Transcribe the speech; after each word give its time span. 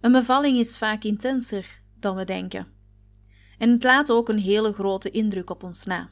Een 0.00 0.12
bevalling 0.12 0.58
is 0.58 0.78
vaak 0.78 1.04
intenser 1.04 1.80
dan 1.94 2.16
we 2.16 2.24
denken. 2.24 2.66
En 3.58 3.70
het 3.70 3.82
laat 3.82 4.10
ook 4.10 4.28
een 4.28 4.38
hele 4.38 4.72
grote 4.72 5.10
indruk 5.10 5.50
op 5.50 5.62
ons 5.62 5.84
na. 5.84 6.10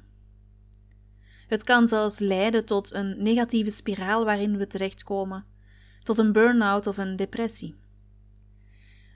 Het 1.46 1.64
kan 1.64 1.87
zelfs 1.87 2.19
leiden 2.19 2.64
tot 2.64 2.93
een 2.93 3.22
negatieve 3.22 3.71
spiraal 3.71 4.25
waarin 4.25 4.57
we 4.57 4.67
terechtkomen, 4.67 5.45
tot 6.03 6.19
een 6.19 6.33
burn-out 6.33 6.87
of 6.87 6.99
een 6.99 7.17
depressie. 7.17 7.75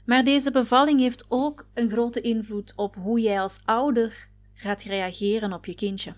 Maar 0.04 0.24
deze 0.24 0.50
bevalling 0.50 1.00
heeft 1.00 1.24
ook 1.28 1.66
een 1.74 1.90
grote 1.90 2.20
invloed 2.20 2.72
op 2.76 2.94
hoe 2.94 3.20
jij 3.20 3.40
als 3.40 3.60
ouder 3.64 4.28
gaat 4.54 4.82
reageren 4.82 5.52
op 5.52 5.66
je 5.66 5.74
kindje. 5.74 6.14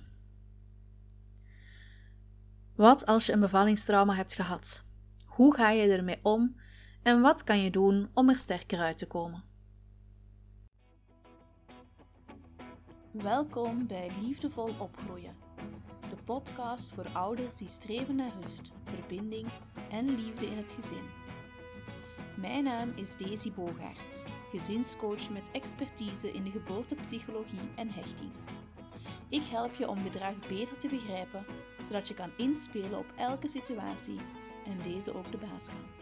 Wat 2.75 3.07
als 3.07 3.27
je 3.27 3.33
een 3.33 3.41
bevallingstrauma 3.41 4.15
hebt 4.15 4.35
gehad? 4.35 4.85
Hoe 5.25 5.55
ga 5.55 5.71
je 5.71 5.89
ermee 5.89 6.19
om 6.23 6.57
en 7.03 7.21
wat 7.21 7.45
kan 7.45 7.63
je 7.63 7.71
doen 7.71 8.09
om 8.15 8.29
er 8.29 8.37
sterker 8.37 8.79
uit 8.79 8.99
te 8.99 9.07
komen? 9.07 9.43
Welkom 13.11 13.87
bij 13.87 14.11
Liefdevol 14.21 14.71
Opgroeien, 14.79 15.37
de 16.11 16.17
podcast 16.25 16.93
voor 16.93 17.09
ouders 17.13 17.57
die 17.57 17.69
streven 17.69 18.15
naar 18.15 18.33
rust, 18.41 18.71
verbinding 18.85 19.47
en 19.91 20.15
liefde 20.15 20.47
in 20.47 20.57
het 20.57 20.73
gezin. 20.73 21.05
Mijn 22.37 22.65
naam 22.65 22.93
is 22.97 23.17
Daisy 23.17 23.53
Bogaerts, 23.53 24.25
gezinscoach 24.51 25.31
met 25.31 25.51
expertise 25.53 26.33
in 26.33 26.45
de 26.45 26.51
geboortepsychologie 26.51 27.71
en 27.77 27.91
hechting. 27.91 28.31
Ik 29.29 29.45
help 29.45 29.75
je 29.75 29.89
om 29.89 30.03
gedrag 30.03 30.49
beter 30.49 30.79
te 30.79 30.89
begrijpen, 30.89 31.45
zodat 31.83 32.09
je 32.09 32.15
kan 32.15 32.31
inspelen 32.37 32.99
op 32.99 33.13
elke 33.17 33.49
situatie 33.49 34.19
en 34.65 34.79
deze 34.83 35.15
ook 35.15 35.31
de 35.33 35.39
baas 35.39 35.67
kan. 35.67 36.02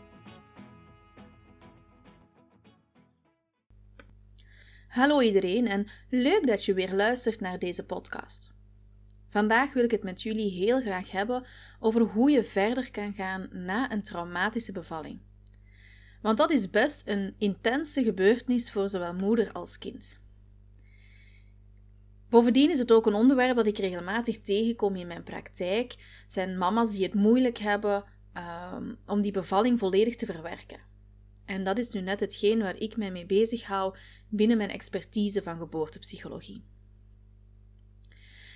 Hallo 4.91 5.21
iedereen 5.21 5.67
en 5.67 5.87
leuk 6.09 6.47
dat 6.47 6.65
je 6.65 6.75
weer 6.75 6.95
luistert 6.95 7.41
naar 7.41 7.59
deze 7.59 7.87
podcast. 7.87 8.55
Vandaag 9.29 9.73
wil 9.73 9.85
ik 9.85 9.91
het 9.91 10.03
met 10.03 10.23
jullie 10.23 10.51
heel 10.51 10.81
graag 10.81 11.11
hebben 11.11 11.45
over 11.81 12.01
hoe 12.01 12.31
je 12.31 12.45
verder 12.45 12.91
kan 12.91 13.15
gaan 13.15 13.49
na 13.53 13.93
een 13.93 14.03
traumatische 14.03 14.73
bevalling. 14.73 15.21
Want 16.23 16.39
dat 16.39 16.51
is 16.51 16.71
best 16.71 17.03
een 17.09 17.35
intense 17.39 18.03
gebeurtenis 18.03 18.71
voor 18.71 18.89
zowel 18.89 19.15
moeder 19.15 19.53
als 19.53 19.79
kind. 19.79 20.21
Bovendien 22.29 22.71
is 22.71 22.79
het 22.79 22.93
ook 22.93 23.07
een 23.07 23.15
onderwerp 23.15 23.57
dat 23.57 23.67
ik 23.67 23.79
regelmatig 23.79 24.41
tegenkom 24.41 24.97
in 24.97 25.07
mijn 25.07 25.23
praktijk. 25.23 25.97
Zijn 26.27 26.59
mama's 26.59 26.91
die 26.91 27.03
het 27.03 27.15
moeilijk 27.15 27.59
hebben 27.59 28.05
um, 28.75 28.99
om 29.07 29.21
die 29.21 29.33
bevalling 29.33 29.79
volledig 29.79 30.17
te 30.17 30.27
verwerken. 30.27 30.90
En 31.51 31.65
dat 31.65 31.79
is 31.79 31.93
nu 31.93 32.01
net 32.01 32.21
hetgeen 32.21 32.59
waar 32.59 32.77
ik 32.77 32.97
mij 32.97 33.11
mee 33.11 33.27
bezig 33.27 33.65
hou 33.65 33.95
binnen 34.29 34.57
mijn 34.57 34.71
expertise 34.71 35.43
van 35.43 35.59
geboortepsychologie. 35.59 36.65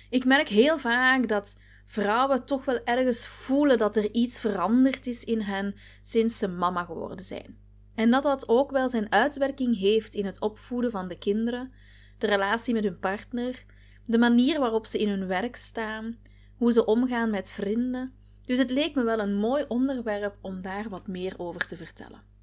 Ik 0.09 0.25
merk 0.25 0.47
heel 0.47 0.79
vaak 0.79 1.27
dat 1.27 1.57
vrouwen 1.85 2.45
toch 2.45 2.65
wel 2.65 2.83
ergens 2.83 3.27
voelen 3.27 3.77
dat 3.77 3.95
er 3.95 4.13
iets 4.13 4.39
veranderd 4.39 5.07
is 5.07 5.23
in 5.23 5.41
hen 5.41 5.75
sinds 6.01 6.37
ze 6.37 6.47
mama 6.47 6.83
geworden 6.83 7.25
zijn. 7.25 7.57
En 7.95 8.11
dat 8.11 8.23
dat 8.23 8.47
ook 8.49 8.71
wel 8.71 8.89
zijn 8.89 9.11
uitwerking 9.11 9.77
heeft 9.77 10.13
in 10.13 10.25
het 10.25 10.39
opvoeden 10.39 10.91
van 10.91 11.07
de 11.07 11.17
kinderen, 11.17 11.71
de 12.17 12.27
relatie 12.27 12.73
met 12.73 12.83
hun 12.83 12.99
partner, 12.99 13.65
de 14.05 14.17
manier 14.17 14.59
waarop 14.59 14.85
ze 14.85 14.99
in 14.99 15.09
hun 15.09 15.27
werk 15.27 15.55
staan, 15.55 16.17
hoe 16.57 16.71
ze 16.71 16.85
omgaan 16.85 17.29
met 17.29 17.49
vrienden. 17.49 18.13
Dus 18.41 18.57
het 18.57 18.69
leek 18.69 18.95
me 18.95 19.03
wel 19.03 19.19
een 19.19 19.35
mooi 19.35 19.65
onderwerp 19.67 20.37
om 20.41 20.61
daar 20.61 20.89
wat 20.89 21.07
meer 21.07 21.33
over 21.37 21.65
te 21.65 21.77
vertellen. 21.77 22.33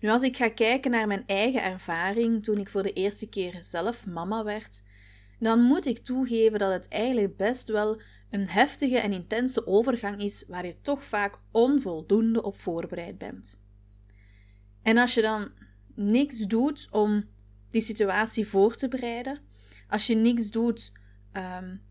Nu, 0.00 0.08
als 0.08 0.22
ik 0.22 0.36
ga 0.36 0.48
kijken 0.48 0.90
naar 0.90 1.06
mijn 1.06 1.26
eigen 1.26 1.62
ervaring 1.62 2.42
toen 2.42 2.58
ik 2.58 2.68
voor 2.68 2.82
de 2.82 2.92
eerste 2.92 3.28
keer 3.28 3.56
zelf 3.60 4.06
mama 4.06 4.44
werd, 4.44 4.82
dan 5.38 5.60
moet 5.60 5.86
ik 5.86 5.98
toegeven 5.98 6.58
dat 6.58 6.72
het 6.72 6.88
eigenlijk 6.88 7.36
best 7.36 7.68
wel 7.68 8.00
een 8.30 8.48
heftige 8.48 8.98
en 8.98 9.12
intense 9.12 9.66
overgang 9.66 10.22
is 10.22 10.44
waar 10.48 10.66
je 10.66 10.80
toch 10.80 11.04
vaak 11.04 11.38
onvoldoende 11.50 12.42
op 12.42 12.60
voorbereid 12.60 13.18
bent. 13.18 13.60
En 14.82 14.96
als 14.96 15.14
je 15.14 15.20
dan 15.22 15.50
niks 15.94 16.38
doet 16.38 16.88
om 16.90 17.24
die 17.70 17.80
situatie 17.80 18.46
voor 18.46 18.74
te 18.74 18.88
bereiden, 18.88 19.38
als 19.88 20.06
je 20.06 20.14
niks 20.14 20.50
doet 20.50 20.92
um, 21.32 21.82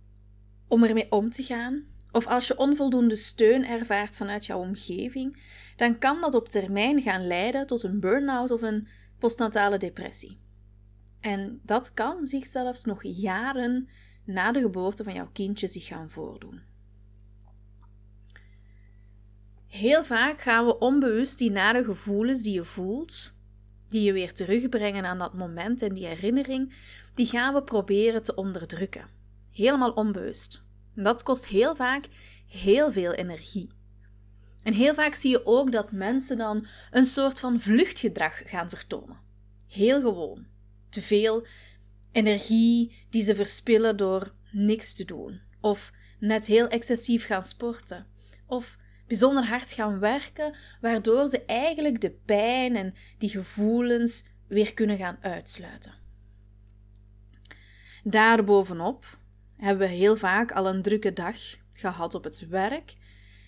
om 0.67 0.83
ermee 0.83 1.11
om 1.11 1.29
te 1.29 1.43
gaan, 1.43 1.85
of 2.11 2.27
als 2.27 2.47
je 2.47 2.57
onvoldoende 2.57 3.15
steun 3.15 3.65
ervaart 3.65 4.17
vanuit 4.17 4.45
jouw 4.45 4.59
omgeving, 4.59 5.41
dan 5.75 5.97
kan 5.97 6.21
dat 6.21 6.33
op 6.33 6.49
termijn 6.49 7.01
gaan 7.01 7.27
leiden 7.27 7.67
tot 7.67 7.83
een 7.83 7.99
burn-out 7.99 8.51
of 8.51 8.61
een 8.61 8.87
postnatale 9.19 9.77
depressie. 9.77 10.39
En 11.21 11.59
dat 11.63 11.93
kan 11.93 12.25
zich 12.25 12.45
zelfs 12.45 12.83
nog 12.83 12.99
jaren 13.03 13.89
na 14.25 14.51
de 14.51 14.61
geboorte 14.61 15.03
van 15.03 15.13
jouw 15.13 15.29
kindje 15.33 15.67
zich 15.67 15.85
gaan 15.85 16.09
voordoen. 16.09 16.61
Heel 19.67 20.03
vaak 20.03 20.41
gaan 20.41 20.65
we 20.65 20.77
onbewust 20.77 21.37
die 21.37 21.51
nare 21.51 21.83
gevoelens 21.83 22.43
die 22.43 22.53
je 22.53 22.63
voelt, 22.63 23.33
die 23.87 24.01
je 24.01 24.13
weer 24.13 24.33
terugbrengen 24.33 25.05
aan 25.05 25.17
dat 25.17 25.33
moment 25.33 25.81
en 25.81 25.93
die 25.93 26.05
herinnering, 26.05 26.73
die 27.13 27.25
gaan 27.25 27.53
we 27.53 27.63
proberen 27.63 28.23
te 28.23 28.35
onderdrukken. 28.35 29.07
Helemaal 29.51 29.91
onbewust. 29.91 30.65
Dat 31.03 31.23
kost 31.23 31.47
heel 31.47 31.75
vaak 31.75 32.05
heel 32.47 32.91
veel 32.91 33.13
energie. 33.13 33.69
En 34.63 34.73
heel 34.73 34.93
vaak 34.93 35.13
zie 35.13 35.31
je 35.31 35.45
ook 35.45 35.71
dat 35.71 35.91
mensen 35.91 36.37
dan 36.37 36.67
een 36.91 37.05
soort 37.05 37.39
van 37.39 37.59
vluchtgedrag 37.59 38.41
gaan 38.45 38.69
vertonen. 38.69 39.19
Heel 39.67 40.01
gewoon. 40.01 40.45
Te 40.89 41.01
veel 41.01 41.45
energie 42.11 43.05
die 43.09 43.23
ze 43.23 43.35
verspillen 43.35 43.97
door 43.97 44.33
niks 44.51 44.95
te 44.95 45.05
doen. 45.05 45.41
Of 45.61 45.91
net 46.19 46.45
heel 46.45 46.67
excessief 46.67 47.25
gaan 47.25 47.43
sporten. 47.43 48.07
Of 48.45 48.77
bijzonder 49.07 49.45
hard 49.45 49.71
gaan 49.71 49.99
werken, 49.99 50.55
waardoor 50.81 51.27
ze 51.27 51.45
eigenlijk 51.45 52.01
de 52.01 52.11
pijn 52.11 52.75
en 52.75 52.93
die 53.17 53.29
gevoelens 53.29 54.25
weer 54.47 54.73
kunnen 54.73 54.97
gaan 54.97 55.17
uitsluiten. 55.21 55.93
Daarbovenop 58.03 59.16
hebben 59.57 59.87
we 59.87 59.93
heel 59.93 60.17
vaak 60.17 60.51
al 60.51 60.67
een 60.67 60.81
drukke 60.81 61.13
dag 61.13 61.35
gehad 61.69 62.15
op 62.15 62.23
het 62.23 62.47
werk. 62.47 62.95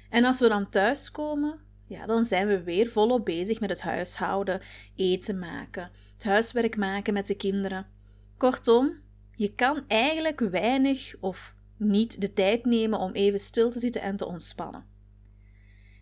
En 0.10 0.26
als 0.26 0.40
we 0.40 0.48
dan 0.48 0.70
thuiskomen, 0.70 1.60
ja, 1.86 2.06
dan 2.06 2.24
zijn 2.24 2.48
we 2.48 2.64
weer 2.64 2.88
volop 2.88 3.26
bezig 3.26 3.60
met 3.60 3.70
het 3.70 3.82
huishouden, 3.82 4.62
eten 4.96 5.40
maken, 5.40 5.92
het 6.14 6.24
huiswerk 6.24 6.78
maken 6.78 7.14
met 7.14 7.28
de 7.28 7.36
kinderen. 7.36 7.88
Kortom, 8.38 8.94
je 9.36 9.56
kan 9.56 9.84
eigenlijk 9.88 10.40
weinig 10.40 11.16
of 11.20 11.56
niet 11.78 12.22
de 12.22 12.34
tijd 12.34 12.66
nemen 12.66 13.00
om 13.00 13.12
even 13.12 13.40
stil 13.40 13.72
te 13.72 13.80
zitten 13.80 14.02
en 14.02 14.16
te 14.16 14.26
ontspannen. 14.26 14.86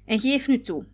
En 0.06 0.20
geef 0.20 0.48
nu 0.48 0.60
toe, 0.60 0.86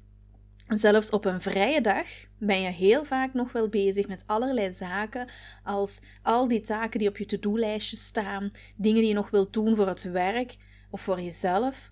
zelfs 0.77 1.09
op 1.09 1.25
een 1.25 1.41
vrije 1.41 1.81
dag 1.81 2.07
ben 2.37 2.61
je 2.61 2.69
heel 2.69 3.05
vaak 3.05 3.33
nog 3.33 3.51
wel 3.51 3.69
bezig 3.69 4.07
met 4.07 4.23
allerlei 4.25 4.73
zaken, 4.73 5.27
als 5.63 6.01
al 6.21 6.47
die 6.47 6.61
taken 6.61 6.99
die 6.99 7.07
op 7.07 7.17
je 7.17 7.25
to-do-lijstje 7.25 7.97
staan, 7.97 8.51
dingen 8.75 8.99
die 8.99 9.07
je 9.07 9.13
nog 9.13 9.29
wilt 9.29 9.53
doen 9.53 9.75
voor 9.75 9.87
het 9.87 10.03
werk 10.03 10.55
of 10.89 11.01
voor 11.01 11.21
jezelf. 11.21 11.91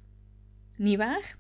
Niet 0.76 0.98
waar? 0.98 1.38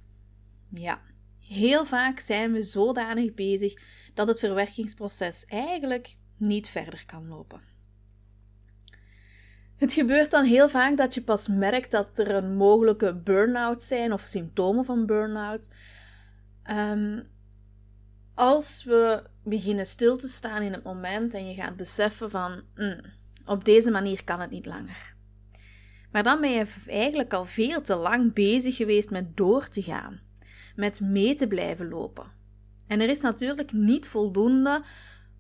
Ja, 0.70 1.02
heel 1.40 1.86
vaak 1.86 2.20
zijn 2.20 2.52
we 2.52 2.62
zodanig 2.62 3.34
bezig 3.34 3.74
dat 4.14 4.28
het 4.28 4.40
verwerkingsproces 4.40 5.46
eigenlijk 5.46 6.18
niet 6.38 6.70
verder 6.70 7.04
kan 7.06 7.28
lopen. 7.28 7.62
Het 9.82 9.94
gebeurt 9.94 10.32
dan 10.32 10.44
heel 10.44 10.70
vaak 10.70 10.98
dat 10.98 11.14
je 11.14 11.24
pas 11.24 11.48
merkt 11.48 11.92
dat 11.92 12.20
er 12.20 12.36
een 12.36 12.56
mogelijke 12.56 13.16
burn-out 13.16 13.84
zijn 13.84 14.14
of 14.14 14.22
symptomen 14.22 14.86
van 14.86 15.06
burn-out. 15.06 15.72
Um, 16.70 17.28
als 18.34 18.84
we 18.84 19.24
beginnen 19.44 19.86
stil 19.86 20.18
te 20.18 20.28
staan 20.28 20.62
in 20.62 20.74
het 20.74 20.84
moment 20.84 21.34
en 21.34 21.48
je 21.48 21.54
gaat 21.54 21.76
beseffen 21.76 22.30
van 22.30 22.62
mm, 22.76 23.02
op 23.46 23.66
deze 23.66 23.92
manier 23.92 24.24
kan 24.24 24.40
het 24.40 24.50
niet 24.52 24.66
langer. 24.66 25.16
Maar 26.12 26.24
dan 26.24 26.42
ben 26.42 26.52
je 26.52 26.68
eigenlijk 26.88 27.34
al 27.34 27.46
veel 27.46 27.82
te 27.82 27.96
lang 27.96 28.34
bezig 28.34 28.76
geweest 28.76 29.10
met 29.10 29.38
door 29.38 29.68
te 29.68 29.82
gaan, 29.82 30.20
met 30.76 31.00
mee 31.00 31.36
te 31.36 31.48
blijven 31.48 31.90
lopen. 31.90 32.32
En 32.88 33.02
er 33.02 33.10
is 33.10 33.22
natuurlijk 33.22 33.72
niet 33.72 34.08
voldoende 34.08 34.84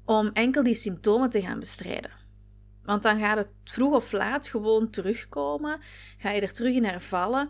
om 0.06 0.30
enkel 0.34 0.63
die 0.63 0.74
symptomen 0.74 1.30
te 1.30 1.42
gaan 1.42 1.60
bestrijden. 1.60 2.12
Want 2.84 3.04
dan 3.04 3.19
gaat 3.19 3.38
het 3.38 3.50
vroeg 3.63 3.94
of 3.94 4.12
laat 4.12 4.48
gewoon 4.48 4.90
terugkomen, 4.90 5.80
ga 6.18 6.31
je 6.31 6.42
er 6.42 6.54
terug 6.54 6.75
in 6.75 6.86
hervallen. 6.86 7.50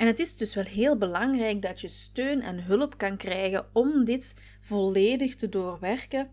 En 0.00 0.06
het 0.06 0.18
is 0.18 0.36
dus 0.36 0.54
wel 0.54 0.64
heel 0.64 0.96
belangrijk 0.96 1.62
dat 1.62 1.80
je 1.80 1.88
steun 1.88 2.42
en 2.42 2.64
hulp 2.64 2.98
kan 2.98 3.16
krijgen 3.16 3.68
om 3.72 4.04
dit 4.04 4.36
volledig 4.60 5.34
te 5.34 5.48
doorwerken 5.48 6.30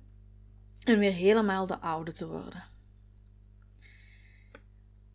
en 0.83 0.99
weer 0.99 1.11
helemaal 1.11 1.67
de 1.67 1.79
oude 1.79 2.11
te 2.11 2.27
worden. 2.27 2.63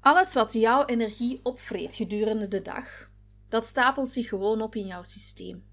Alles 0.01 0.35
wat 0.35 0.53
jouw 0.53 0.85
energie 0.85 1.41
opvreet 1.43 1.95
gedurende 1.95 2.49
de 2.49 2.63
dag, 2.63 3.11
dat 3.49 3.67
stapelt 3.67 4.13
zich 4.13 4.29
gewoon 4.29 4.63
op 4.63 4.75
in 4.75 4.87
jouw 4.87 5.03
systeem. 5.03 5.65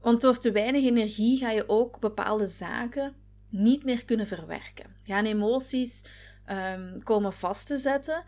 Want 0.00 0.20
door 0.20 0.38
te 0.38 0.52
weinig 0.52 0.84
energie 0.84 1.38
ga 1.38 1.50
je 1.50 1.68
ook 1.68 2.00
bepaalde 2.00 2.46
zaken 2.46 3.14
niet 3.48 3.84
meer 3.84 4.04
kunnen 4.04 4.26
verwerken. 4.26 4.96
Gaan 5.02 5.24
emoties 5.24 6.04
um, 6.50 7.02
komen 7.02 7.32
vast 7.32 7.66
te 7.66 7.78
zetten, 7.78 8.24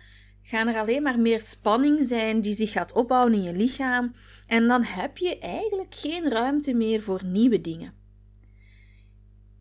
gaan 0.49 0.69
er 0.69 0.79
alleen 0.79 1.03
maar 1.03 1.19
meer 1.19 1.41
spanning 1.41 2.01
zijn 2.07 2.41
die 2.41 2.55
zich 2.55 2.73
gaat 2.73 2.93
opbouwen 2.93 3.33
in 3.33 3.43
je 3.43 3.53
lichaam. 3.53 4.15
En 4.47 4.69
dan 4.69 4.83
heb 4.83 5.17
je 5.17 5.39
eigenlijk 5.39 5.95
geen 5.95 6.31
ruimte 6.31 6.75
meer 6.75 7.03
voor 7.03 7.25
nieuwe 7.25 7.61
dingen. 7.61 7.93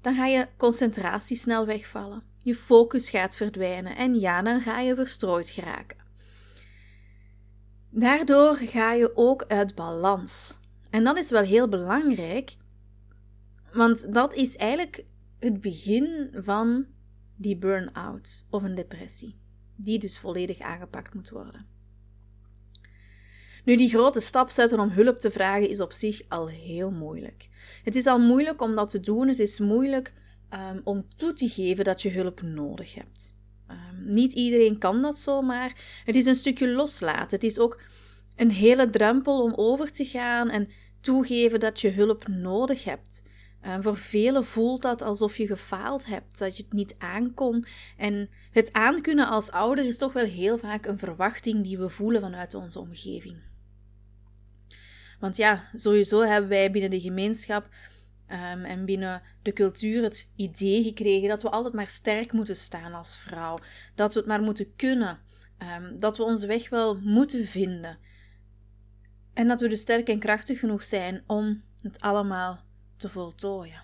Dan 0.01 0.15
ga 0.15 0.25
je 0.25 0.47
concentratie 0.57 1.37
snel 1.37 1.65
wegvallen. 1.65 2.23
Je 2.37 2.55
focus 2.55 3.09
gaat 3.09 3.35
verdwijnen 3.35 3.95
en 3.95 4.19
ja, 4.19 4.41
dan 4.41 4.61
ga 4.61 4.79
je 4.79 4.95
verstrooid 4.95 5.49
geraken. 5.49 5.97
Daardoor 7.89 8.55
ga 8.55 8.93
je 8.93 9.15
ook 9.15 9.45
uit 9.47 9.75
balans. 9.75 10.59
En 10.89 11.03
dat 11.03 11.17
is 11.17 11.29
wel 11.29 11.43
heel 11.43 11.67
belangrijk, 11.67 12.55
want 13.73 14.13
dat 14.13 14.33
is 14.33 14.55
eigenlijk 14.55 15.03
het 15.39 15.61
begin 15.61 16.29
van 16.33 16.85
die 17.35 17.57
burn-out 17.57 18.45
of 18.49 18.63
een 18.63 18.75
depressie, 18.75 19.39
die 19.77 19.99
dus 19.99 20.17
volledig 20.17 20.59
aangepakt 20.59 21.13
moet 21.13 21.29
worden. 21.29 21.65
Nu, 23.65 23.75
die 23.75 23.89
grote 23.89 24.19
stap 24.19 24.49
zetten 24.49 24.79
om 24.79 24.89
hulp 24.89 25.19
te 25.19 25.31
vragen 25.31 25.69
is 25.69 25.81
op 25.81 25.93
zich 25.93 26.21
al 26.27 26.47
heel 26.47 26.91
moeilijk. 26.91 27.49
Het 27.83 27.95
is 27.95 28.05
al 28.05 28.19
moeilijk 28.19 28.61
om 28.61 28.75
dat 28.75 28.89
te 28.89 28.99
doen, 28.99 29.27
het 29.27 29.39
is 29.39 29.59
moeilijk 29.59 30.13
um, 30.53 30.81
om 30.83 31.05
toe 31.15 31.33
te 31.33 31.49
geven 31.49 31.83
dat 31.83 32.01
je 32.01 32.09
hulp 32.09 32.41
nodig 32.41 32.93
hebt. 32.93 33.35
Um, 33.71 34.13
niet 34.13 34.33
iedereen 34.33 34.77
kan 34.77 35.01
dat 35.01 35.19
zomaar. 35.19 36.01
Het 36.05 36.15
is 36.15 36.25
een 36.25 36.35
stukje 36.35 36.67
loslaten. 36.67 37.37
Het 37.37 37.43
is 37.43 37.59
ook 37.59 37.81
een 38.35 38.51
hele 38.51 38.89
drempel 38.89 39.41
om 39.43 39.53
over 39.55 39.91
te 39.91 40.05
gaan 40.05 40.49
en 40.49 40.69
toegeven 41.01 41.59
dat 41.59 41.81
je 41.81 41.89
hulp 41.89 42.27
nodig 42.27 42.83
hebt. 42.83 43.23
Um, 43.65 43.83
voor 43.83 43.97
velen 43.97 44.45
voelt 44.45 44.81
dat 44.81 45.01
alsof 45.01 45.37
je 45.37 45.47
gefaald 45.47 46.05
hebt, 46.05 46.37
dat 46.39 46.57
je 46.57 46.63
het 46.63 46.73
niet 46.73 46.95
aankon. 46.97 47.65
En 47.97 48.29
het 48.51 48.73
aankunnen 48.73 49.27
als 49.27 49.51
ouder 49.51 49.85
is 49.85 49.97
toch 49.97 50.13
wel 50.13 50.25
heel 50.25 50.57
vaak 50.57 50.85
een 50.85 50.97
verwachting 50.97 51.63
die 51.63 51.77
we 51.77 51.89
voelen 51.89 52.21
vanuit 52.21 52.53
onze 52.53 52.79
omgeving. 52.79 53.37
Want 55.19 55.37
ja, 55.37 55.69
sowieso 55.73 56.21
hebben 56.21 56.49
wij 56.49 56.71
binnen 56.71 56.89
de 56.89 57.01
gemeenschap 57.01 57.69
um, 58.27 58.63
en 58.65 58.85
binnen 58.85 59.21
de 59.41 59.53
cultuur 59.53 60.03
het 60.03 60.31
idee 60.35 60.83
gekregen 60.83 61.29
dat 61.29 61.41
we 61.41 61.49
altijd 61.49 61.73
maar 61.73 61.87
sterk 61.87 62.31
moeten 62.31 62.55
staan 62.55 62.93
als 62.93 63.17
vrouw. 63.17 63.57
Dat 63.95 64.13
we 64.13 64.19
het 64.19 64.27
maar 64.27 64.41
moeten 64.41 64.75
kunnen. 64.75 65.19
Um, 65.77 65.99
dat 65.99 66.17
we 66.17 66.23
onze 66.23 66.47
weg 66.47 66.69
wel 66.69 66.99
moeten 66.99 67.43
vinden. 67.43 67.97
En 69.33 69.47
dat 69.47 69.61
we 69.61 69.67
dus 69.67 69.81
sterk 69.81 70.07
en 70.07 70.19
krachtig 70.19 70.59
genoeg 70.59 70.83
zijn 70.83 71.23
om 71.27 71.63
het 71.81 71.99
allemaal 71.99 72.65
te 72.97 73.09
voltooien. 73.09 73.83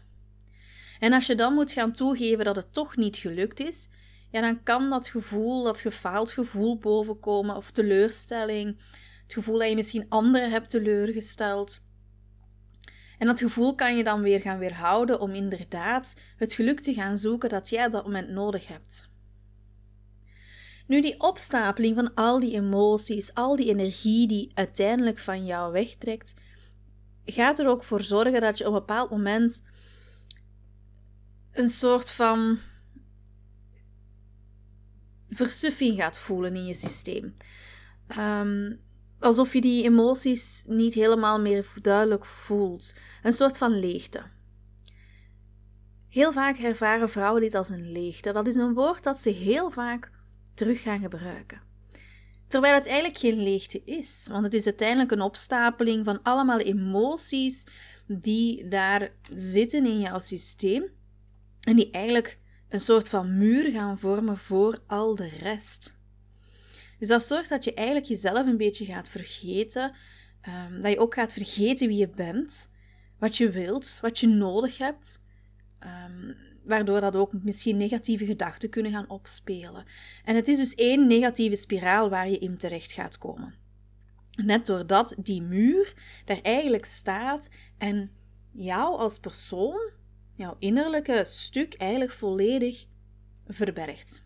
En 0.99 1.13
als 1.13 1.25
je 1.25 1.35
dan 1.35 1.53
moet 1.53 1.71
gaan 1.71 1.91
toegeven 1.91 2.45
dat 2.45 2.55
het 2.55 2.73
toch 2.73 2.95
niet 2.95 3.17
gelukt 3.17 3.59
is, 3.59 3.89
ja, 4.31 4.41
dan 4.41 4.63
kan 4.63 4.89
dat 4.89 5.07
gevoel, 5.07 5.63
dat 5.63 5.79
gefaald 5.79 6.31
gevoel 6.31 6.77
bovenkomen, 6.77 7.55
of 7.55 7.71
teleurstelling, 7.71 8.77
het 9.23 9.33
gevoel 9.33 9.57
dat 9.59 9.69
je 9.69 9.75
misschien 9.75 10.05
anderen 10.09 10.49
hebt 10.49 10.69
teleurgesteld. 10.69 11.81
En 13.17 13.27
dat 13.27 13.39
gevoel 13.39 13.75
kan 13.75 13.97
je 13.97 14.03
dan 14.03 14.21
weer 14.21 14.39
gaan 14.39 14.59
weerhouden 14.59 15.19
om 15.19 15.31
inderdaad 15.31 16.19
het 16.37 16.53
geluk 16.53 16.79
te 16.79 16.93
gaan 16.93 17.17
zoeken 17.17 17.49
dat 17.49 17.69
jij 17.69 17.85
op 17.85 17.91
dat 17.91 18.05
moment 18.05 18.29
nodig 18.29 18.67
hebt. 18.67 19.11
Nu, 20.87 21.01
die 21.01 21.19
opstapeling 21.19 21.95
van 21.95 22.13
al 22.13 22.39
die 22.39 22.53
emoties, 22.53 23.33
al 23.33 23.55
die 23.55 23.69
energie 23.69 24.27
die 24.27 24.51
uiteindelijk 24.53 25.19
van 25.19 25.45
jou 25.45 25.71
wegtrekt, 25.71 26.33
gaat 27.25 27.59
er 27.59 27.67
ook 27.67 27.83
voor 27.83 28.01
zorgen 28.01 28.41
dat 28.41 28.57
je 28.57 28.67
op 28.67 28.73
een 28.73 28.79
bepaald 28.79 29.09
moment 29.09 29.63
een 31.51 31.69
soort 31.69 32.11
van 32.11 32.57
versuffing 35.29 36.01
gaat 36.01 36.19
voelen 36.19 36.55
in 36.55 36.65
je 36.65 36.73
systeem. 36.73 37.33
Um, 38.17 38.79
alsof 39.19 39.53
je 39.53 39.61
die 39.61 39.83
emoties 39.83 40.63
niet 40.67 40.93
helemaal 40.93 41.39
meer 41.39 41.67
duidelijk 41.81 42.25
voelt. 42.25 42.95
Een 43.23 43.33
soort 43.33 43.57
van 43.57 43.79
leegte. 43.79 44.23
Heel 46.09 46.31
vaak 46.31 46.57
ervaren 46.57 47.09
vrouwen 47.09 47.41
dit 47.41 47.55
als 47.55 47.69
een 47.69 47.91
leegte. 47.91 48.31
Dat 48.31 48.47
is 48.47 48.55
een 48.55 48.73
woord 48.73 49.03
dat 49.03 49.17
ze 49.17 49.29
heel 49.29 49.71
vaak 49.71 50.11
terug 50.53 50.81
gaan 50.81 50.99
gebruiken. 50.99 51.61
Terwijl 52.53 52.75
het 52.75 52.87
eigenlijk 52.87 53.17
geen 53.17 53.43
leegte 53.43 53.83
is, 53.83 54.27
want 54.31 54.43
het 54.43 54.53
is 54.53 54.65
uiteindelijk 54.65 55.11
een 55.11 55.21
opstapeling 55.21 56.05
van 56.05 56.23
allemaal 56.23 56.59
emoties 56.59 57.63
die 58.07 58.67
daar 58.67 59.11
zitten 59.33 59.85
in 59.85 59.99
jouw 59.99 60.19
systeem 60.19 60.91
en 61.59 61.75
die 61.75 61.91
eigenlijk 61.91 62.39
een 62.69 62.79
soort 62.79 63.09
van 63.09 63.37
muur 63.37 63.71
gaan 63.71 63.99
vormen 63.99 64.37
voor 64.37 64.79
al 64.87 65.15
de 65.15 65.29
rest. 65.29 65.95
Dus 66.99 67.07
dat 67.07 67.23
zorgt 67.23 67.49
dat 67.49 67.63
je 67.63 67.73
eigenlijk 67.73 68.07
jezelf 68.07 68.47
een 68.47 68.57
beetje 68.57 68.85
gaat 68.85 69.09
vergeten, 69.09 69.95
um, 70.69 70.81
dat 70.81 70.91
je 70.91 70.99
ook 70.99 71.13
gaat 71.13 71.33
vergeten 71.33 71.87
wie 71.87 71.97
je 71.97 72.09
bent, 72.09 72.71
wat 73.19 73.37
je 73.37 73.49
wilt, 73.49 73.97
wat 74.01 74.19
je 74.19 74.27
nodig 74.27 74.77
hebt. 74.77 75.21
Um, 75.79 76.35
waardoor 76.65 76.99
dat 76.99 77.15
ook 77.15 77.33
misschien 77.33 77.77
negatieve 77.77 78.25
gedachten 78.25 78.69
kunnen 78.69 78.91
gaan 78.91 79.09
opspelen. 79.09 79.85
En 80.23 80.35
het 80.35 80.47
is 80.47 80.57
dus 80.57 80.75
één 80.75 81.07
negatieve 81.07 81.55
spiraal 81.55 82.09
waar 82.09 82.29
je 82.29 82.37
in 82.37 82.57
terecht 82.57 82.91
gaat 82.91 83.17
komen. 83.17 83.53
Net 84.45 84.65
doordat 84.65 85.15
die 85.17 85.41
muur 85.41 85.93
daar 86.25 86.41
eigenlijk 86.41 86.85
staat 86.85 87.49
en 87.77 88.11
jou 88.51 88.97
als 88.97 89.19
persoon, 89.19 89.91
jouw 90.35 90.55
innerlijke 90.59 91.21
stuk, 91.25 91.73
eigenlijk 91.73 92.11
volledig 92.11 92.85
verbergt. 93.47 94.23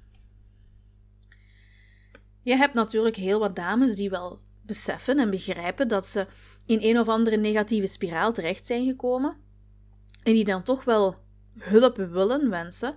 Je 2.42 2.56
hebt 2.56 2.74
natuurlijk 2.74 3.16
heel 3.16 3.40
wat 3.40 3.56
dames 3.56 3.96
die 3.96 4.10
wel 4.10 4.40
beseffen 4.62 5.20
en 5.20 5.30
begrijpen 5.30 5.88
dat 5.88 6.06
ze 6.06 6.28
in 6.66 6.80
een 6.82 7.00
of 7.00 7.08
andere 7.08 7.38
negatieve 7.38 7.88
spiraal 7.88 8.34
terecht 8.34 8.68
zijn 8.68 8.86
gekomen 8.86 9.38
en 10.24 10.34
die 10.34 10.44
dan 10.44 10.64
toch 10.64 10.84
wel 10.84 11.16
hulp 11.58 11.98
willen 11.98 12.50
wensen. 12.50 12.96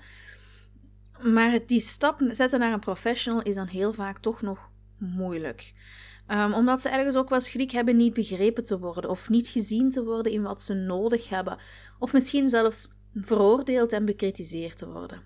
Maar 1.23 1.59
die 1.67 1.81
stap 1.81 2.21
zetten 2.31 2.59
naar 2.59 2.73
een 2.73 2.81
professional 2.81 3.43
is 3.43 3.55
dan 3.55 3.67
heel 3.67 3.93
vaak 3.93 4.19
toch 4.19 4.43
nog 4.43 4.71
moeilijk. 4.99 5.73
Um, 6.29 6.53
omdat 6.53 6.81
ze 6.81 6.89
ergens 6.89 7.17
ook 7.17 7.29
wel 7.29 7.41
schrik 7.41 7.71
hebben 7.71 7.97
niet 7.97 8.15
begrepen 8.15 8.65
te 8.65 8.79
worden 8.79 9.11
of 9.11 9.29
niet 9.29 9.49
gezien 9.49 9.91
te 9.91 10.05
worden 10.05 10.33
in 10.33 10.43
wat 10.43 10.63
ze 10.63 10.75
nodig 10.75 11.29
hebben. 11.29 11.59
Of 11.99 12.13
misschien 12.13 12.49
zelfs 12.49 12.89
veroordeeld 13.15 13.93
en 13.93 14.05
bekritiseerd 14.05 14.77
te 14.77 14.89
worden. 14.89 15.23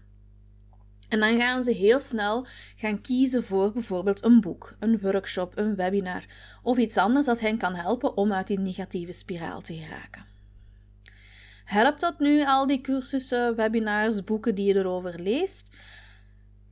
En 1.09 1.21
dan 1.21 1.39
gaan 1.39 1.63
ze 1.63 1.73
heel 1.73 2.01
snel 2.01 2.47
gaan 2.77 3.01
kiezen 3.01 3.45
voor 3.45 3.73
bijvoorbeeld 3.73 4.25
een 4.25 4.41
boek, 4.41 4.77
een 4.79 5.01
workshop, 5.01 5.53
een 5.59 5.75
webinar 5.75 6.25
of 6.63 6.79
iets 6.79 6.97
anders 6.97 7.27
dat 7.27 7.41
hen 7.41 7.59
kan 7.59 7.75
helpen 7.75 8.17
om 8.17 8.33
uit 8.33 8.47
die 8.47 8.59
negatieve 8.59 9.13
spiraal 9.13 9.61
te 9.61 9.75
geraken. 9.75 10.34
Helpt 11.65 12.01
dat 12.01 12.19
nu 12.19 12.45
al 12.47 12.67
die 12.67 12.81
cursussen, 12.81 13.57
webinars, 13.57 14.25
boeken 14.25 14.55
die 14.55 14.67
je 14.67 14.77
erover 14.77 15.21
leest? 15.21 15.77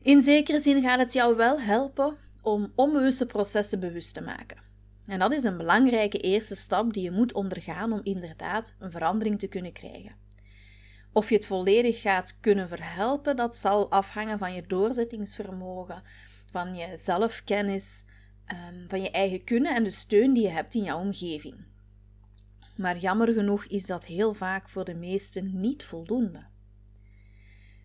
In 0.03 0.21
zekere 0.21 0.61
zin 0.61 0.83
gaat 0.83 0.99
het 0.99 1.13
jou 1.13 1.37
wel 1.37 1.61
helpen 1.61 2.17
om 2.43 2.73
onbewuste 2.75 3.27
processen 3.27 3.81
bewust 3.81 4.15
te 4.15 4.21
maken. 4.21 4.63
En 5.07 5.19
dat 5.19 5.33
is 5.33 5.43
een 5.43 5.57
belangrijke 5.57 6.19
eerste 6.19 6.57
stap 6.57 6.93
die 6.93 7.03
je 7.03 7.11
moet 7.11 7.33
ondergaan 7.33 7.93
om 7.93 8.01
inderdaad 8.03 8.77
een 8.79 8.91
verandering 8.91 9.39
te 9.39 9.47
kunnen 9.47 9.73
krijgen. 9.73 10.15
Of 11.13 11.29
je 11.29 11.35
het 11.35 11.47
volledig 11.47 12.01
gaat 12.01 12.39
kunnen 12.41 12.69
verhelpen, 12.69 13.37
dat 13.37 13.57
zal 13.57 13.91
afhangen 13.91 14.39
van 14.39 14.55
je 14.55 14.67
doorzettingsvermogen, 14.67 16.03
van 16.51 16.75
je 16.75 16.97
zelfkennis, 16.97 18.05
ehm, 18.47 18.89
van 18.89 19.03
je 19.03 19.11
eigen 19.11 19.45
kunnen 19.45 19.75
en 19.75 19.85
de 19.85 19.91
steun 19.91 20.33
die 20.33 20.43
je 20.43 20.49
hebt 20.49 20.75
in 20.75 20.83
jouw 20.83 20.99
omgeving. 20.99 21.65
Maar 22.77 22.99
jammer 22.99 23.33
genoeg 23.33 23.65
is 23.65 23.87
dat 23.87 24.07
heel 24.07 24.35
vaak 24.35 24.69
voor 24.69 24.85
de 24.85 24.95
meesten 24.95 25.61
niet 25.61 25.85
voldoende. 25.85 26.47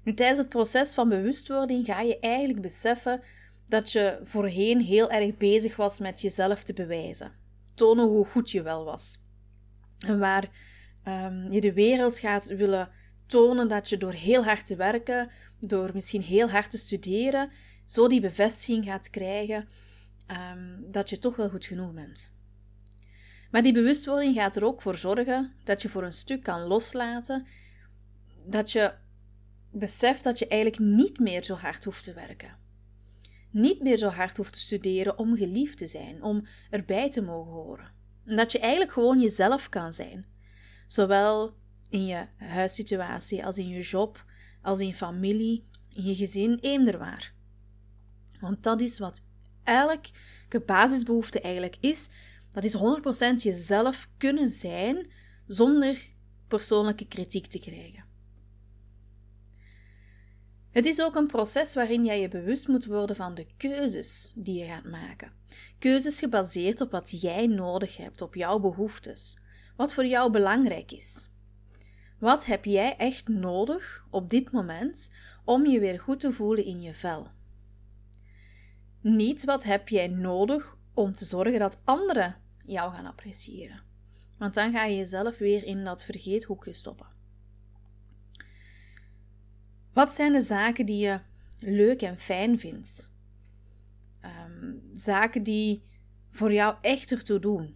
Nu, 0.04 0.14
tijdens 0.14 0.40
het 0.40 0.50
proces 0.50 0.94
van 0.94 1.10
bewustwording 1.10 1.86
ga 1.86 2.02
je 2.02 2.20
eigenlijk 2.20 2.62
beseffen 2.62 3.22
dat 3.68 3.92
je 3.92 4.20
voorheen 4.24 4.82
heel 4.82 5.12
erg 5.12 5.38
bezig 5.38 5.76
was 5.76 6.00
met 6.00 6.22
jezelf 6.22 6.64
te 6.64 6.74
bewijzen, 6.74 7.32
tonen 7.74 8.06
hoe 8.06 8.26
goed 8.26 8.52
je 8.52 8.62
wel 8.62 8.86
was. 8.86 9.20
En 10.06 10.20
waar 10.20 10.50
um, 11.08 11.52
je 11.52 11.62
de 11.62 11.74
wereld 11.74 12.20
gaat 12.20 12.48
willen 12.48 12.90
tonen 13.26 13.68
dat 13.68 13.90
je 13.90 13.98
door 13.98 14.14
heel 14.14 14.44
hard 14.44 14.66
te 14.66 14.76
werken, 14.76 15.30
door 15.60 15.90
misschien 15.94 16.22
heel 16.22 16.50
hard 16.50 16.72
te 16.72 16.78
studeren, 16.78 17.52
zo 17.86 18.08
die 18.08 18.22
bevestiging 18.22 18.86
gaat 18.86 19.10
krijgen 19.10 19.68
um, 20.52 20.92
dat 20.92 21.10
je 21.10 21.20
toch 21.20 21.36
wel 21.36 21.50
goed 21.50 21.66
genoeg 21.66 21.94
bent. 21.94 22.32
Maar 23.52 23.62
die 23.62 23.74
bewustwording 23.74 24.36
gaat 24.36 24.56
er 24.56 24.66
ook 24.66 24.82
voor 24.82 24.96
zorgen 24.96 25.54
dat 25.64 25.82
je 25.82 25.90
voor 25.90 26.04
een 26.04 26.14
stuk 26.14 26.44
kan 26.44 26.62
loslaten, 26.62 27.46
dat 28.46 28.72
je 28.72 28.94
beseft 29.72 30.24
dat 30.24 30.40
je 30.40 30.48
eigenlijk 30.48 30.82
niet 30.82 31.20
meer 31.20 31.44
zo 31.44 31.54
hard 31.54 31.84
hoeft 31.84 32.04
te 32.04 32.14
werken. 32.14 32.58
Niet 33.50 33.82
meer 33.82 33.98
zo 33.98 34.08
hard 34.08 34.38
hoeft 34.38 34.54
te 34.54 34.60
studeren 34.60 35.18
om 35.18 35.36
geliefd 35.36 35.78
te 35.78 35.88
zijn, 35.88 36.24
om 36.24 36.46
erbij 36.70 37.12
te 37.12 37.22
mogen 37.22 37.52
horen. 37.52 37.92
En 38.26 38.36
dat 38.36 38.52
je 38.52 38.60
eigenlijk 38.60 38.92
gewoon 38.92 39.22
jezelf 39.22 39.70
kan 39.70 39.94
zijn, 39.94 40.26
Zowel 40.88 41.54
in 41.90 42.06
je 42.06 42.28
huissituatie 42.38 43.46
als 43.46 43.58
in 43.58 43.68
je 43.68 43.82
job, 43.82 44.26
als 44.62 44.80
in 44.80 44.94
familie, 44.94 45.68
in 45.94 46.04
je 46.04 46.16
gezin, 46.16 46.58
eender 46.62 46.98
waar. 46.98 47.34
Want 48.40 48.64
dat 48.64 48.82
is 48.82 49.00
wat 49.00 49.24
elke 49.64 50.60
basisbehoefte 50.66 51.42
eigenlijk 51.42 51.78
is. 51.80 52.10
Dat 52.58 52.66
is 52.66 52.76
100% 52.76 52.80
jezelf 53.44 54.10
kunnen 54.18 54.50
zijn 54.50 55.12
zonder 55.48 56.10
persoonlijke 56.48 57.08
kritiek 57.08 57.48
te 57.48 57.60
krijgen. 57.60 58.06
Het 60.72 60.86
is 60.86 61.02
ook 61.02 61.16
een 61.16 61.28
proces 61.28 61.74
waarin 61.74 62.06
jij 62.06 62.22
je 62.22 62.28
bewust 62.28 62.68
moet 62.68 62.86
worden 62.86 63.16
van 63.16 63.36
de 63.36 63.48
keuzes 63.58 64.34
die 64.36 64.60
je 64.60 64.66
gaat 64.66 64.84
maken. 64.84 65.32
Keuzes 65.80 66.20
gebaseerd 66.20 66.82
op 66.82 66.92
wat 66.92 67.22
jij 67.22 67.48
nodig 67.48 67.98
hebt, 67.98 68.22
op 68.22 68.36
jouw 68.36 68.60
behoeftes. 68.60 69.40
Wat 69.76 69.94
voor 69.94 70.06
jou 70.06 70.32
belangrijk 70.32 70.92
is. 70.92 71.30
Wat 72.20 72.46
heb 72.46 72.66
jij 72.66 72.96
echt 72.96 73.28
nodig 73.28 74.06
op 74.10 74.30
dit 74.30 74.52
moment 74.52 75.14
om 75.46 75.66
je 75.66 75.80
weer 75.80 76.00
goed 76.00 76.20
te 76.20 76.32
voelen 76.32 76.66
in 76.66 76.82
je 76.82 76.94
vel? 76.94 77.28
Niet 79.02 79.46
wat 79.46 79.64
heb 79.64 79.90
jij 79.90 80.08
nodig 80.08 80.78
om 80.94 81.14
te 81.14 81.26
zorgen 81.26 81.60
dat 81.60 81.80
anderen 81.84 82.46
jou 82.68 82.94
gaan 82.94 83.06
appreciëren. 83.06 83.82
Want 84.38 84.54
dan 84.54 84.72
ga 84.72 84.84
je 84.84 84.98
jezelf 84.98 85.38
weer 85.38 85.64
in 85.64 85.84
dat 85.84 86.04
vergeethoekje 86.04 86.74
stoppen. 86.74 87.08
Wat 89.94 90.14
zijn 90.14 90.34
de 90.34 90.42
zaken 90.42 90.86
die 90.86 90.98
je 90.98 91.20
leuk 91.60 92.02
en 92.02 92.18
fijn 92.18 92.60
vindt? 92.60 93.12
Ehm, 94.22 94.74
zaken 94.94 95.44
die 95.44 95.84
voor 96.30 96.54
jou 96.54 96.76
echt 96.82 97.12
ertoe 97.12 97.40
doen. 97.40 97.76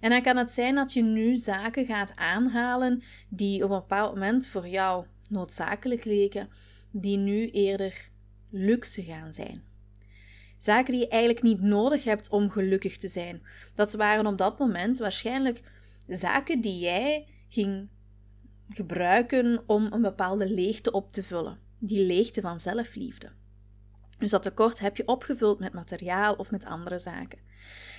En 0.00 0.10
dan 0.10 0.22
kan 0.22 0.36
het 0.36 0.52
zijn 0.52 0.74
dat 0.74 0.92
je 0.92 1.02
nu 1.02 1.36
zaken 1.36 1.86
gaat 1.86 2.16
aanhalen 2.16 3.02
die 3.28 3.64
op 3.64 3.70
een 3.70 3.78
bepaald 3.78 4.14
moment 4.14 4.48
voor 4.48 4.68
jou 4.68 5.06
noodzakelijk 5.28 6.04
leken, 6.04 6.48
die 6.90 7.16
nu 7.16 7.50
eerder 7.50 8.10
luxe 8.50 9.02
gaan 9.02 9.32
zijn. 9.32 9.62
Zaken 10.58 10.92
die 10.92 11.00
je 11.00 11.08
eigenlijk 11.08 11.42
niet 11.42 11.60
nodig 11.60 12.04
hebt 12.04 12.28
om 12.28 12.50
gelukkig 12.50 12.96
te 12.96 13.08
zijn. 13.08 13.42
Dat 13.74 13.94
waren 13.94 14.26
op 14.26 14.38
dat 14.38 14.58
moment 14.58 14.98
waarschijnlijk 14.98 15.62
zaken 16.08 16.60
die 16.60 16.78
jij 16.78 17.26
ging 17.48 17.88
gebruiken 18.68 19.62
om 19.66 19.92
een 19.92 20.02
bepaalde 20.02 20.50
leegte 20.50 20.90
op 20.90 21.12
te 21.12 21.22
vullen. 21.22 21.58
Die 21.78 22.06
leegte 22.06 22.40
van 22.40 22.60
zelfliefde. 22.60 23.32
Dus 24.18 24.30
dat 24.30 24.42
tekort 24.42 24.78
heb 24.78 24.96
je 24.96 25.08
opgevuld 25.08 25.58
met 25.58 25.72
materiaal 25.72 26.34
of 26.34 26.50
met 26.50 26.64
andere 26.64 26.98
zaken. 26.98 27.38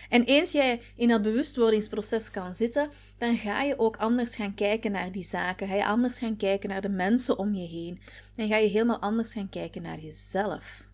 En 0.09 0.23
eens 0.23 0.51
jij 0.51 0.81
in 0.95 1.07
dat 1.07 1.21
bewustwordingsproces 1.21 2.31
kan 2.31 2.55
zitten, 2.55 2.89
dan 3.17 3.37
ga 3.37 3.61
je 3.61 3.79
ook 3.79 3.97
anders 3.97 4.35
gaan 4.35 4.53
kijken 4.53 4.91
naar 4.91 5.11
die 5.11 5.23
zaken. 5.23 5.67
Ga 5.67 5.75
je 5.75 5.85
anders 5.85 6.19
gaan 6.19 6.37
kijken 6.37 6.69
naar 6.69 6.81
de 6.81 6.89
mensen 6.89 7.37
om 7.37 7.53
je 7.53 7.67
heen. 7.67 8.01
En 8.35 8.47
ga 8.47 8.57
je 8.57 8.67
helemaal 8.67 8.99
anders 8.99 9.33
gaan 9.33 9.49
kijken 9.49 9.81
naar 9.81 9.99
jezelf. 9.99 10.86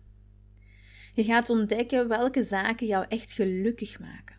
Je 1.14 1.24
gaat 1.24 1.50
ontdekken 1.50 2.08
welke 2.08 2.44
zaken 2.44 2.86
jou 2.86 3.04
echt 3.08 3.32
gelukkig 3.32 4.00
maken. 4.00 4.36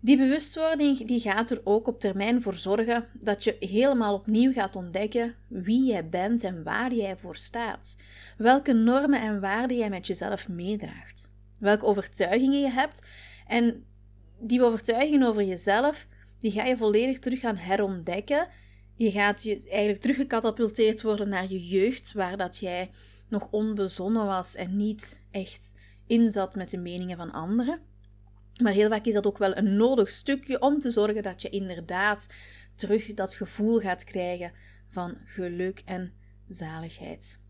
Die 0.00 0.16
bewustwording 0.16 1.06
die 1.06 1.20
gaat 1.20 1.50
er 1.50 1.60
ook 1.64 1.86
op 1.86 2.00
termijn 2.00 2.42
voor 2.42 2.54
zorgen 2.54 3.06
dat 3.12 3.44
je 3.44 3.56
helemaal 3.60 4.14
opnieuw 4.14 4.52
gaat 4.52 4.76
ontdekken 4.76 5.34
wie 5.48 5.84
jij 5.84 6.08
bent 6.08 6.44
en 6.44 6.62
waar 6.62 6.94
jij 6.94 7.16
voor 7.16 7.36
staat. 7.36 7.96
Welke 8.36 8.72
normen 8.72 9.20
en 9.20 9.40
waarden 9.40 9.76
jij 9.76 9.90
met 9.90 10.06
jezelf 10.06 10.48
meedraagt. 10.48 11.30
Welke 11.58 11.84
overtuigingen 11.84 12.60
je 12.60 12.70
hebt. 12.70 13.06
En 13.46 13.84
die 14.40 14.62
overtuigingen 14.62 15.28
over 15.28 15.42
jezelf, 15.42 16.08
die 16.38 16.50
ga 16.50 16.64
je 16.64 16.76
volledig 16.76 17.18
terug 17.18 17.40
gaan 17.40 17.56
herontdekken. 17.56 18.48
Je 18.94 19.10
gaat 19.10 19.42
je 19.42 19.68
eigenlijk 19.68 20.00
teruggecatapulteerd 20.00 21.02
worden 21.02 21.28
naar 21.28 21.50
je 21.50 21.66
jeugd, 21.66 22.12
waar 22.12 22.36
dat 22.36 22.58
jij 22.58 22.90
nog 23.28 23.48
onbezonnen 23.50 24.26
was 24.26 24.54
en 24.54 24.76
niet 24.76 25.22
echt 25.30 25.74
inzat 26.06 26.54
met 26.54 26.70
de 26.70 26.78
meningen 26.78 27.16
van 27.16 27.32
anderen. 27.32 27.80
Maar 28.62 28.72
heel 28.72 28.88
vaak 28.88 29.04
is 29.04 29.14
dat 29.14 29.26
ook 29.26 29.38
wel 29.38 29.56
een 29.56 29.76
nodig 29.76 30.10
stukje 30.10 30.60
om 30.60 30.78
te 30.78 30.90
zorgen 30.90 31.22
dat 31.22 31.42
je 31.42 31.48
inderdaad 31.48 32.26
terug 32.74 33.14
dat 33.14 33.34
gevoel 33.34 33.78
gaat 33.78 34.04
krijgen 34.04 34.52
van 34.88 35.16
geluk 35.24 35.82
en 35.84 36.12
zaligheid. 36.48 37.40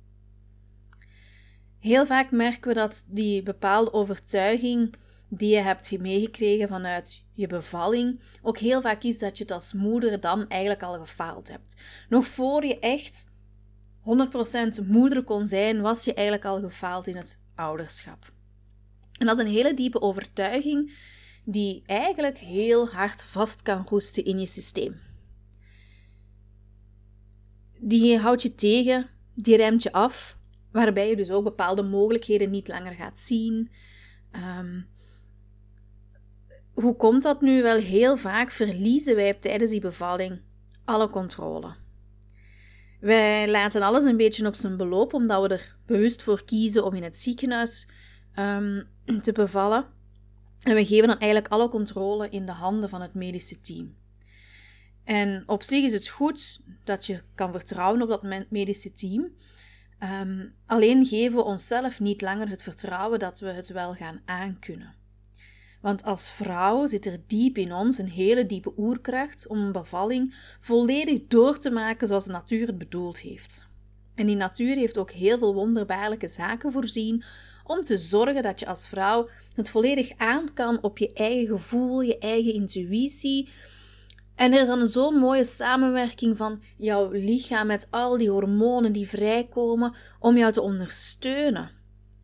Heel 1.79 2.07
vaak 2.07 2.31
merken 2.31 2.69
we 2.69 2.75
dat 2.75 3.05
die 3.09 3.43
bepaalde 3.43 3.93
overtuiging 3.93 4.95
die 5.29 5.55
je 5.55 5.61
hebt 5.61 5.99
meegekregen 5.99 6.69
vanuit 6.69 7.25
je 7.33 7.47
bevalling, 7.47 8.21
ook 8.43 8.59
heel 8.59 8.81
vaak 8.81 9.03
is 9.03 9.19
dat 9.19 9.39
je 9.39 9.43
het 9.43 9.53
als 9.53 9.73
moeder 9.73 10.21
dan 10.21 10.49
eigenlijk 10.49 10.83
al 10.83 10.99
gefaald 10.99 11.49
hebt. 11.49 11.77
Nog 12.09 12.27
voor 12.27 12.65
je 12.65 12.79
echt 12.79 13.33
100% 14.83 14.87
moeder 14.87 15.23
kon 15.23 15.47
zijn, 15.47 15.81
was 15.81 16.05
je 16.05 16.15
eigenlijk 16.15 16.47
al 16.47 16.61
gefaald 16.61 17.07
in 17.07 17.17
het 17.17 17.39
ouderschap. 17.55 18.33
En 19.19 19.27
dat 19.27 19.39
is 19.39 19.45
een 19.45 19.51
hele 19.51 19.75
diepe 19.75 20.01
overtuiging 20.01 20.93
die 21.45 21.83
eigenlijk 21.87 22.39
heel 22.39 22.89
hard 22.89 23.25
vast 23.25 23.63
kan 23.63 23.87
roesten 23.89 24.25
in 24.25 24.41
je 24.41 24.47
systeem. 24.47 25.01
Die 27.79 28.19
houdt 28.19 28.43
je 28.43 28.55
tegen, 28.55 29.09
die 29.35 29.57
remt 29.57 29.83
je 29.83 29.93
af, 29.93 30.37
waarbij 30.73 31.09
je 31.09 31.17
dus 31.17 31.31
ook 31.31 31.45
bepaalde 31.45 31.83
mogelijkheden 31.83 32.51
niet 32.51 32.69
langer 32.69 32.95
gaat 32.95 33.19
zien. 33.19 33.71
Um, 34.33 34.87
hoe 36.73 36.97
komt 36.97 37.23
dat 37.23 37.41
nu? 37.41 37.63
Wel, 37.63 37.79
heel 37.79 38.17
vaak 38.17 38.51
verliezen 38.51 39.15
wij 39.15 39.35
tijdens 39.35 39.71
die 39.71 39.81
bevalling 39.81 40.41
alle 40.85 41.11
controle. 41.11 41.75
Wij 42.99 43.51
laten 43.51 43.83
alles 43.83 44.05
een 44.05 44.17
beetje 44.17 44.47
op 44.47 44.55
zijn 44.55 44.77
beloop, 44.77 45.15
omdat 45.15 45.43
we 45.43 45.49
er 45.49 45.77
bewust 45.87 46.23
voor 46.23 46.45
kiezen 46.45 46.85
om 46.85 46.95
in 46.95 47.03
het 47.03 47.17
ziekenhuis 47.17 47.89
um, 48.39 48.89
te 49.21 49.33
bevallen. 49.33 49.87
En 50.63 50.75
we 50.75 50.87
geven 50.87 51.09
dan 51.09 51.19
eigenlijk 51.19 51.53
alle 51.53 51.69
controle 51.69 52.29
in 52.29 52.47
de 52.47 52.53
handen 52.53 52.89
van 52.89 53.01
het 53.01 53.15
medische 53.15 53.61
team. 53.61 53.97
En 55.05 55.43
op 55.47 55.63
zich 55.63 55.85
is 55.85 55.93
het 55.93 56.09
goed 56.09 56.61
dat 56.85 57.07
je 57.07 57.23
kan 57.35 57.53
vertrouwen 57.53 58.03
op 58.03 58.09
dat 58.09 58.51
medische 58.51 58.93
team. 58.93 59.31
Um, 60.03 60.55
alleen 60.67 61.07
geven 61.07 61.37
we 61.37 61.43
onszelf 61.43 62.01
niet 62.01 62.21
langer 62.21 62.49
het 62.49 62.63
vertrouwen 62.63 63.19
dat 63.19 63.41
we 63.41 63.47
het 63.47 63.69
wel 63.69 63.95
gaan 63.95 64.21
aankunnen. 64.25 64.95
Want 65.89 66.05
als 66.05 66.33
vrouw 66.33 66.87
zit 66.87 67.07
er 67.07 67.19
diep 67.27 67.59
in 67.59 67.73
ons 67.73 67.99
een 67.99 68.09
hele 68.09 68.47
diepe 68.47 68.73
oerkracht 68.77 69.47
om 69.47 69.59
een 69.59 69.73
bevalling 69.73 70.35
volledig 70.61 71.21
door 71.29 71.59
te 71.59 71.71
maken 71.71 72.07
zoals 72.07 72.25
de 72.25 72.33
natuur 72.33 72.67
het 72.67 72.79
bedoeld 72.79 73.21
heeft. 73.21 73.69
En 74.15 74.27
die 74.27 74.37
natuur 74.37 74.77
heeft 74.77 74.99
ook 74.99 75.11
heel 75.11 75.39
veel 75.39 75.55
wonderbaarlijke 75.55 76.29
zaken 76.29 76.73
voorzien 76.73 77.25
om 77.65 77.85
te 77.85 77.99
zorgen 77.99 78.43
dat 78.43 78.61
je 78.61 78.67
als 78.67 78.89
vrouw 78.89 79.29
het 79.55 79.71
volledig 79.71 80.13
aan 80.17 80.53
kan 80.55 80.83
op 80.83 80.99
je 80.99 81.13
eigen 81.13 81.47
gevoel, 81.47 82.01
je 82.01 82.19
eigen 82.19 82.55
intuïtie. 82.55 83.49
En 84.35 84.53
er 84.53 84.61
is 84.61 84.67
dan 84.67 84.87
zo'n 84.87 85.19
mooie 85.19 85.45
samenwerking 85.45 86.37
van 86.37 86.63
jouw 86.77 87.11
lichaam 87.11 87.67
met 87.67 87.87
al 87.91 88.17
die 88.17 88.31
hormonen 88.31 88.93
die 88.93 89.09
vrijkomen 89.09 89.95
om 90.19 90.37
jou 90.37 90.53
te 90.53 90.61
ondersteunen. 90.61 91.71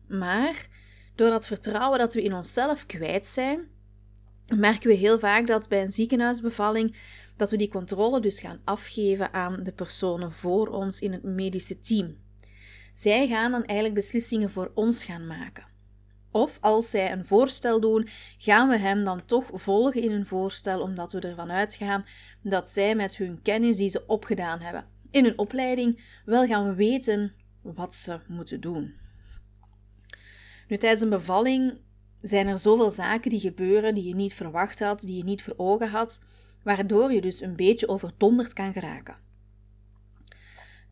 Maar 0.07 0.67
door 1.15 1.29
dat 1.29 1.47
vertrouwen 1.47 1.99
dat 1.99 2.13
we 2.13 2.23
in 2.23 2.33
onszelf 2.33 2.85
kwijt 2.85 3.27
zijn, 3.27 3.67
merken 4.55 4.89
we 4.89 4.95
heel 4.95 5.19
vaak 5.19 5.47
dat 5.47 5.69
bij 5.69 5.81
een 5.81 5.91
ziekenhuisbevalling 5.91 6.95
dat 7.35 7.51
we 7.51 7.57
die 7.57 7.67
controle 7.67 8.19
dus 8.19 8.39
gaan 8.39 8.61
afgeven 8.63 9.33
aan 9.33 9.63
de 9.63 9.71
personen 9.71 10.31
voor 10.31 10.67
ons 10.67 10.99
in 10.99 11.11
het 11.11 11.23
medische 11.23 11.79
team. 11.79 12.17
Zij 12.93 13.27
gaan 13.27 13.51
dan 13.51 13.65
eigenlijk 13.65 13.93
beslissingen 13.93 14.49
voor 14.49 14.71
ons 14.73 15.05
gaan 15.05 15.27
maken. 15.27 15.73
Of 16.31 16.57
als 16.61 16.89
zij 16.89 17.11
een 17.11 17.25
voorstel 17.25 17.79
doen, 17.79 18.07
gaan 18.37 18.69
we 18.69 18.77
hem 18.77 19.03
dan 19.03 19.25
toch 19.25 19.49
volgen 19.53 20.01
in 20.01 20.11
hun 20.11 20.25
voorstel, 20.25 20.81
omdat 20.81 21.11
we 21.11 21.19
ervan 21.19 21.51
uitgaan 21.51 22.05
dat 22.41 22.69
zij 22.69 22.95
met 22.95 23.17
hun 23.17 23.41
kennis 23.41 23.77
die 23.77 23.89
ze 23.89 24.03
opgedaan 24.07 24.59
hebben 24.59 24.85
in 25.15 25.25
een 25.25 25.37
opleiding 25.37 26.03
wel 26.25 26.45
gaan 26.45 26.75
weten 26.75 27.33
wat 27.61 27.93
ze 27.93 28.19
moeten 28.27 28.61
doen. 28.61 28.93
Nu, 30.67 30.77
tijdens 30.77 31.01
een 31.01 31.09
bevalling 31.09 31.77
zijn 32.17 32.47
er 32.47 32.57
zoveel 32.57 32.89
zaken 32.89 33.29
die 33.29 33.39
gebeuren 33.39 33.95
die 33.95 34.03
je 34.03 34.15
niet 34.15 34.33
verwacht 34.33 34.79
had, 34.79 34.99
die 34.99 35.17
je 35.17 35.23
niet 35.23 35.41
voor 35.41 35.53
ogen 35.57 35.89
had, 35.89 36.21
waardoor 36.63 37.13
je 37.13 37.21
dus 37.21 37.41
een 37.41 37.55
beetje 37.55 37.87
overdonderd 37.87 38.53
kan 38.53 38.73
geraken. 38.73 39.17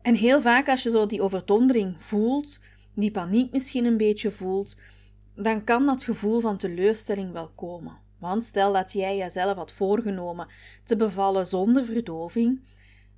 En 0.02 0.14
heel 0.14 0.40
vaak 0.40 0.68
als 0.68 0.82
je 0.82 0.90
zo 0.90 1.06
die 1.06 1.22
overdondering 1.22 2.02
voelt, 2.02 2.58
die 2.94 3.10
paniek 3.10 3.52
misschien 3.52 3.84
een 3.84 3.96
beetje 3.96 4.30
voelt, 4.30 4.76
dan 5.34 5.64
kan 5.64 5.86
dat 5.86 6.04
gevoel 6.04 6.40
van 6.40 6.56
teleurstelling 6.56 7.32
wel 7.32 7.50
komen. 7.50 7.98
Want 8.18 8.44
stel 8.44 8.72
dat 8.72 8.92
jij 8.92 9.16
jezelf 9.16 9.56
had 9.56 9.72
voorgenomen 9.72 10.48
te 10.84 10.96
bevallen 10.96 11.46
zonder 11.46 11.84
verdoving 11.84 12.60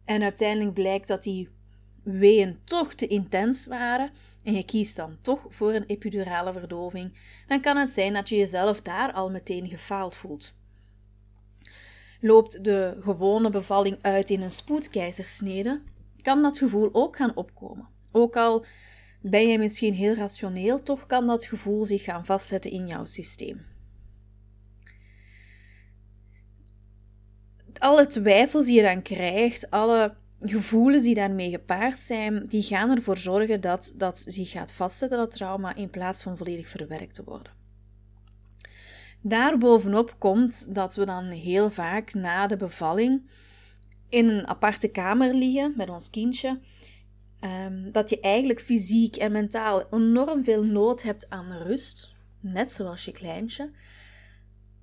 en 0.04 0.22
uiteindelijk 0.22 0.75
blijkt 0.75 1.08
dat 1.08 1.22
die 1.22 1.48
weeën 2.02 2.58
toch 2.64 2.94
te 2.94 3.06
intens 3.06 3.66
waren 3.66 4.10
en 4.46 4.52
je 4.52 4.64
kiest 4.64 4.96
dan 4.96 5.18
toch 5.22 5.46
voor 5.48 5.74
een 5.74 5.86
epidurale 5.86 6.52
verdoving, 6.52 7.18
dan 7.46 7.60
kan 7.60 7.76
het 7.76 7.90
zijn 7.90 8.12
dat 8.12 8.28
je 8.28 8.36
jezelf 8.36 8.80
daar 8.80 9.12
al 9.12 9.30
meteen 9.30 9.68
gefaald 9.68 10.16
voelt. 10.16 10.54
loopt 12.20 12.64
de 12.64 12.96
gewone 13.00 13.50
bevalling 13.50 13.98
uit 14.00 14.30
in 14.30 14.42
een 14.42 14.50
spoedkeizersnede, 14.50 15.82
kan 16.22 16.42
dat 16.42 16.58
gevoel 16.58 16.88
ook 16.92 17.16
gaan 17.16 17.36
opkomen. 17.36 17.88
Ook 18.12 18.36
al 18.36 18.64
ben 19.20 19.48
je 19.48 19.58
misschien 19.58 19.94
heel 19.94 20.14
rationeel, 20.14 20.82
toch 20.82 21.06
kan 21.06 21.26
dat 21.26 21.44
gevoel 21.44 21.84
zich 21.84 22.02
gaan 22.02 22.24
vastzetten 22.24 22.70
in 22.70 22.86
jouw 22.86 23.04
systeem. 23.04 23.66
Alle 27.78 28.06
twijfels 28.06 28.66
die 28.66 28.74
je 28.74 28.82
dan 28.82 29.02
krijgt, 29.02 29.70
alle 29.70 30.16
gevoelens 30.40 31.02
die 31.02 31.14
daarmee 31.14 31.50
gepaard 31.50 31.99
zijn, 31.99 32.47
die 32.47 32.62
gaan 32.62 32.90
ervoor 32.90 33.16
zorgen 33.16 33.61
dat 33.61 33.93
dat 33.97 34.25
zich 34.26 34.50
gaat 34.50 34.73
vastzetten, 34.73 35.19
dat 35.19 35.31
trauma, 35.31 35.75
in 35.75 35.90
plaats 35.90 36.23
van 36.23 36.37
volledig 36.37 36.69
verwerkt 36.69 37.14
te 37.14 37.25
worden. 37.25 37.52
Daarbovenop 39.21 40.14
komt 40.19 40.75
dat 40.75 40.97
we 40.97 41.05
dan 41.05 41.25
heel 41.25 41.71
vaak 41.71 42.14
na 42.14 42.47
de 42.47 42.57
bevalling 42.57 43.31
in 44.09 44.28
een 44.28 44.47
aparte 44.47 44.88
kamer 44.88 45.35
liggen 45.35 45.73
met 45.76 45.90
ons 45.90 46.11
kindje. 46.11 46.61
Um, 47.40 47.93
dat 47.93 48.11
je 48.11 48.21
eigenlijk 48.21 48.61
fysiek 48.61 49.16
en 49.16 49.33
mentaal 49.33 49.88
enorm 49.90 50.45
veel 50.45 50.64
nood 50.64 51.02
hebt 51.02 51.31
aan 51.31 51.52
rust, 51.52 52.14
net 52.40 52.73
zoals 52.73 53.05
je 53.05 53.12
kleintje. 53.12 53.71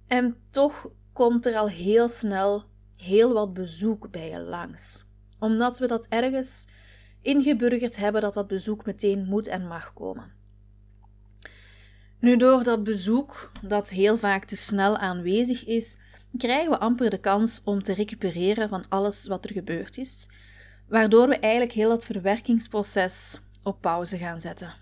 En 0.07 0.35
toch 0.49 0.89
komt 1.13 1.45
er 1.45 1.55
al 1.55 1.67
heel 1.67 2.07
snel 2.07 2.63
heel 2.97 3.33
wat 3.33 3.53
bezoek 3.53 4.11
bij 4.11 4.29
je 4.29 4.39
langs. 4.39 5.05
Omdat 5.43 5.79
we 5.79 5.87
dat 5.87 6.07
ergens 6.07 6.67
ingeburgerd 7.21 7.95
hebben 7.95 8.21
dat 8.21 8.33
dat 8.33 8.47
bezoek 8.47 8.85
meteen 8.85 9.25
moet 9.25 9.47
en 9.47 9.67
mag 9.67 9.93
komen. 9.93 10.31
Nu, 12.19 12.37
door 12.37 12.63
dat 12.63 12.83
bezoek, 12.83 13.51
dat 13.61 13.89
heel 13.89 14.17
vaak 14.17 14.45
te 14.45 14.55
snel 14.55 14.97
aanwezig 14.97 15.65
is, 15.65 15.97
krijgen 16.37 16.71
we 16.71 16.79
amper 16.79 17.09
de 17.09 17.17
kans 17.17 17.61
om 17.63 17.83
te 17.83 17.93
recupereren 17.93 18.69
van 18.69 18.85
alles 18.89 19.27
wat 19.27 19.45
er 19.45 19.51
gebeurd 19.51 19.97
is, 19.97 20.27
waardoor 20.87 21.27
we 21.27 21.35
eigenlijk 21.39 21.73
heel 21.73 21.91
het 21.91 22.05
verwerkingsproces 22.05 23.39
op 23.63 23.81
pauze 23.81 24.17
gaan 24.17 24.39
zetten. 24.39 24.73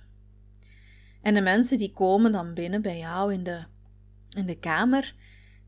En 1.21 1.33
de 1.33 1.41
mensen 1.41 1.77
die 1.77 1.93
komen 1.93 2.31
dan 2.31 2.53
binnen 2.53 2.81
bij 2.81 2.97
jou 2.97 3.33
in 3.33 3.43
de, 3.43 3.63
in 4.37 4.45
de 4.45 4.57
kamer, 4.59 5.15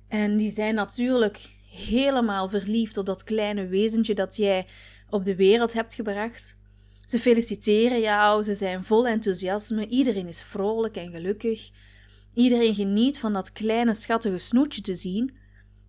en 0.07 0.37
die 0.37 0.51
zijn 0.51 0.75
natuurlijk 0.75 1.61
helemaal 1.73 2.49
verliefd 2.49 2.97
op 2.97 3.05
dat 3.05 3.23
kleine 3.23 3.67
wezentje 3.67 4.13
dat 4.13 4.35
jij 4.35 4.67
op 5.09 5.25
de 5.25 5.35
wereld 5.35 5.73
hebt 5.73 5.93
gebracht. 5.93 6.57
Ze 7.05 7.19
feliciteren 7.19 7.99
jou, 7.99 8.43
ze 8.43 8.53
zijn 8.53 8.83
vol 8.83 9.07
enthousiasme, 9.07 9.87
iedereen 9.87 10.27
is 10.27 10.43
vrolijk 10.43 10.95
en 10.95 11.11
gelukkig. 11.11 11.69
Iedereen 12.33 12.75
geniet 12.75 13.19
van 13.19 13.33
dat 13.33 13.51
kleine 13.51 13.93
schattige 13.93 14.37
snoetje 14.37 14.81
te 14.81 14.95
zien, 14.95 15.35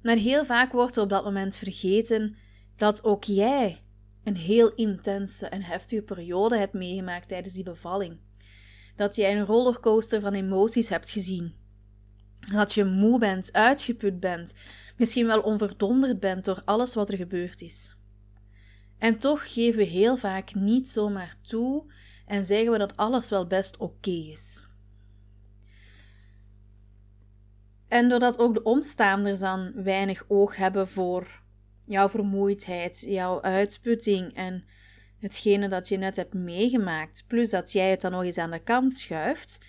maar 0.02 0.16
heel 0.16 0.44
vaak 0.44 0.72
wordt 0.72 0.96
er 0.96 1.02
op 1.02 1.08
dat 1.08 1.24
moment 1.24 1.56
vergeten 1.56 2.36
dat 2.76 3.04
ook 3.04 3.24
jij 3.24 3.82
een 4.24 4.36
heel 4.36 4.74
intense 4.74 5.46
en 5.46 5.62
heftige 5.62 6.02
periode 6.02 6.56
hebt 6.56 6.72
meegemaakt 6.72 7.28
tijdens 7.28 7.54
die 7.54 7.64
bevalling. 7.64 8.18
Dat 8.96 9.16
jij 9.16 9.36
een 9.36 9.46
rollercoaster 9.46 10.20
van 10.20 10.34
emoties 10.34 10.88
hebt 10.88 11.10
gezien. 11.10 11.54
Dat 12.52 12.72
je 12.72 12.84
moe 12.84 13.18
bent, 13.18 13.52
uitgeput 13.52 14.20
bent, 14.20 14.54
misschien 14.96 15.26
wel 15.26 15.40
onverdonderd 15.40 16.20
bent 16.20 16.44
door 16.44 16.62
alles 16.64 16.94
wat 16.94 17.10
er 17.10 17.16
gebeurd 17.16 17.60
is. 17.60 17.96
En 18.98 19.18
toch 19.18 19.52
geven 19.52 19.78
we 19.78 19.84
heel 19.84 20.16
vaak 20.16 20.54
niet 20.54 20.88
zomaar 20.88 21.34
toe 21.42 21.92
en 22.26 22.44
zeggen 22.44 22.72
we 22.72 22.78
dat 22.78 22.96
alles 22.96 23.30
wel 23.30 23.46
best 23.46 23.76
oké 23.76 24.10
is. 24.10 24.68
En 27.88 28.08
doordat 28.08 28.38
ook 28.38 28.54
de 28.54 28.62
omstaanders 28.62 29.40
dan 29.40 29.72
weinig 29.74 30.24
oog 30.28 30.56
hebben 30.56 30.88
voor 30.88 31.42
jouw 31.84 32.08
vermoeidheid, 32.08 33.00
jouw 33.00 33.42
uitputting 33.42 34.34
en 34.34 34.64
hetgene 35.18 35.68
dat 35.68 35.88
je 35.88 35.96
net 35.96 36.16
hebt 36.16 36.34
meegemaakt, 36.34 37.24
plus 37.26 37.50
dat 37.50 37.72
jij 37.72 37.90
het 37.90 38.00
dan 38.00 38.10
nog 38.10 38.22
eens 38.22 38.38
aan 38.38 38.50
de 38.50 38.58
kant 38.58 38.94
schuift 38.94 39.64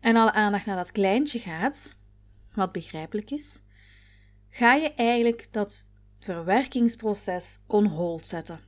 en 0.00 0.16
alle 0.16 0.32
aandacht 0.32 0.66
naar 0.66 0.76
dat 0.76 0.92
kleintje 0.92 1.38
gaat, 1.38 1.96
wat 2.54 2.72
begrijpelijk 2.72 3.30
is, 3.30 3.60
ga 4.56 4.74
je 4.74 4.92
eigenlijk 4.94 5.46
dat 5.50 5.86
verwerkingsproces 6.18 7.60
on 7.66 7.86
hold 7.86 8.26
zetten. 8.26 8.60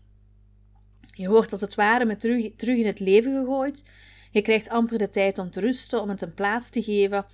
Je 1.00 1.28
wordt 1.28 1.52
als 1.52 1.60
het 1.60 1.74
ware 1.74 2.04
met 2.04 2.20
terug, 2.20 2.52
terug 2.56 2.78
in 2.78 2.86
het 2.86 3.00
leven 3.00 3.32
gegooid. 3.36 3.84
Je 4.30 4.42
krijgt 4.42 4.68
amper 4.68 4.98
de 4.98 5.08
tijd 5.08 5.38
om 5.38 5.50
te 5.50 5.60
rusten, 5.60 6.02
om 6.02 6.08
het 6.08 6.22
een 6.22 6.34
plaats 6.34 6.70
te 6.70 6.82
geven, 6.82 7.26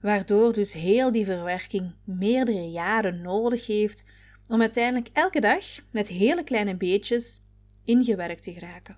waardoor 0.00 0.52
dus 0.52 0.72
heel 0.72 1.12
die 1.12 1.24
verwerking 1.24 1.94
meerdere 2.04 2.70
jaren 2.70 3.22
nodig 3.22 3.66
heeft 3.66 4.04
om 4.46 4.60
uiteindelijk 4.60 5.08
elke 5.12 5.40
dag 5.40 5.64
met 5.90 6.08
hele 6.08 6.44
kleine 6.44 6.76
beetjes 6.76 7.42
ingewerkt 7.84 8.42
te 8.42 8.52
geraken. 8.52 8.96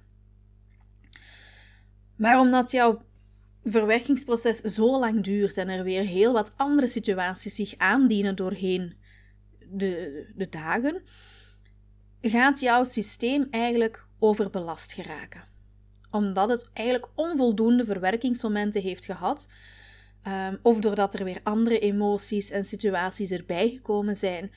Maar 2.16 2.40
omdat 2.40 2.70
jouw 2.70 3.02
verwerkingsproces 3.64 4.58
zo 4.58 4.98
lang 4.98 5.24
duurt 5.24 5.56
en 5.56 5.68
er 5.68 5.84
weer 5.84 6.02
heel 6.02 6.32
wat 6.32 6.52
andere 6.56 6.86
situaties 6.86 7.54
zich 7.54 7.74
aandienen 7.76 8.36
doorheen 8.36 8.98
de, 9.70 10.26
de 10.35 10.48
dagen, 10.48 11.02
gaat 12.20 12.61
jouw 12.61 12.85
systeem 12.85 13.46
eigenlijk 13.50 14.06
overbelast 14.18 14.92
geraken. 14.92 15.48
Omdat 16.11 16.48
het 16.48 16.70
eigenlijk 16.72 17.09
onvoldoende 17.14 17.85
verwerkingsmomenten 17.85 18.83
heeft 18.83 19.04
gehad, 19.04 19.48
um, 20.26 20.59
of 20.62 20.78
doordat 20.78 21.14
er 21.14 21.24
weer 21.24 21.40
andere 21.42 21.78
emoties 21.78 22.50
en 22.50 22.64
situaties 22.64 23.30
erbij 23.30 23.70
gekomen 23.70 24.16
zijn, 24.16 24.52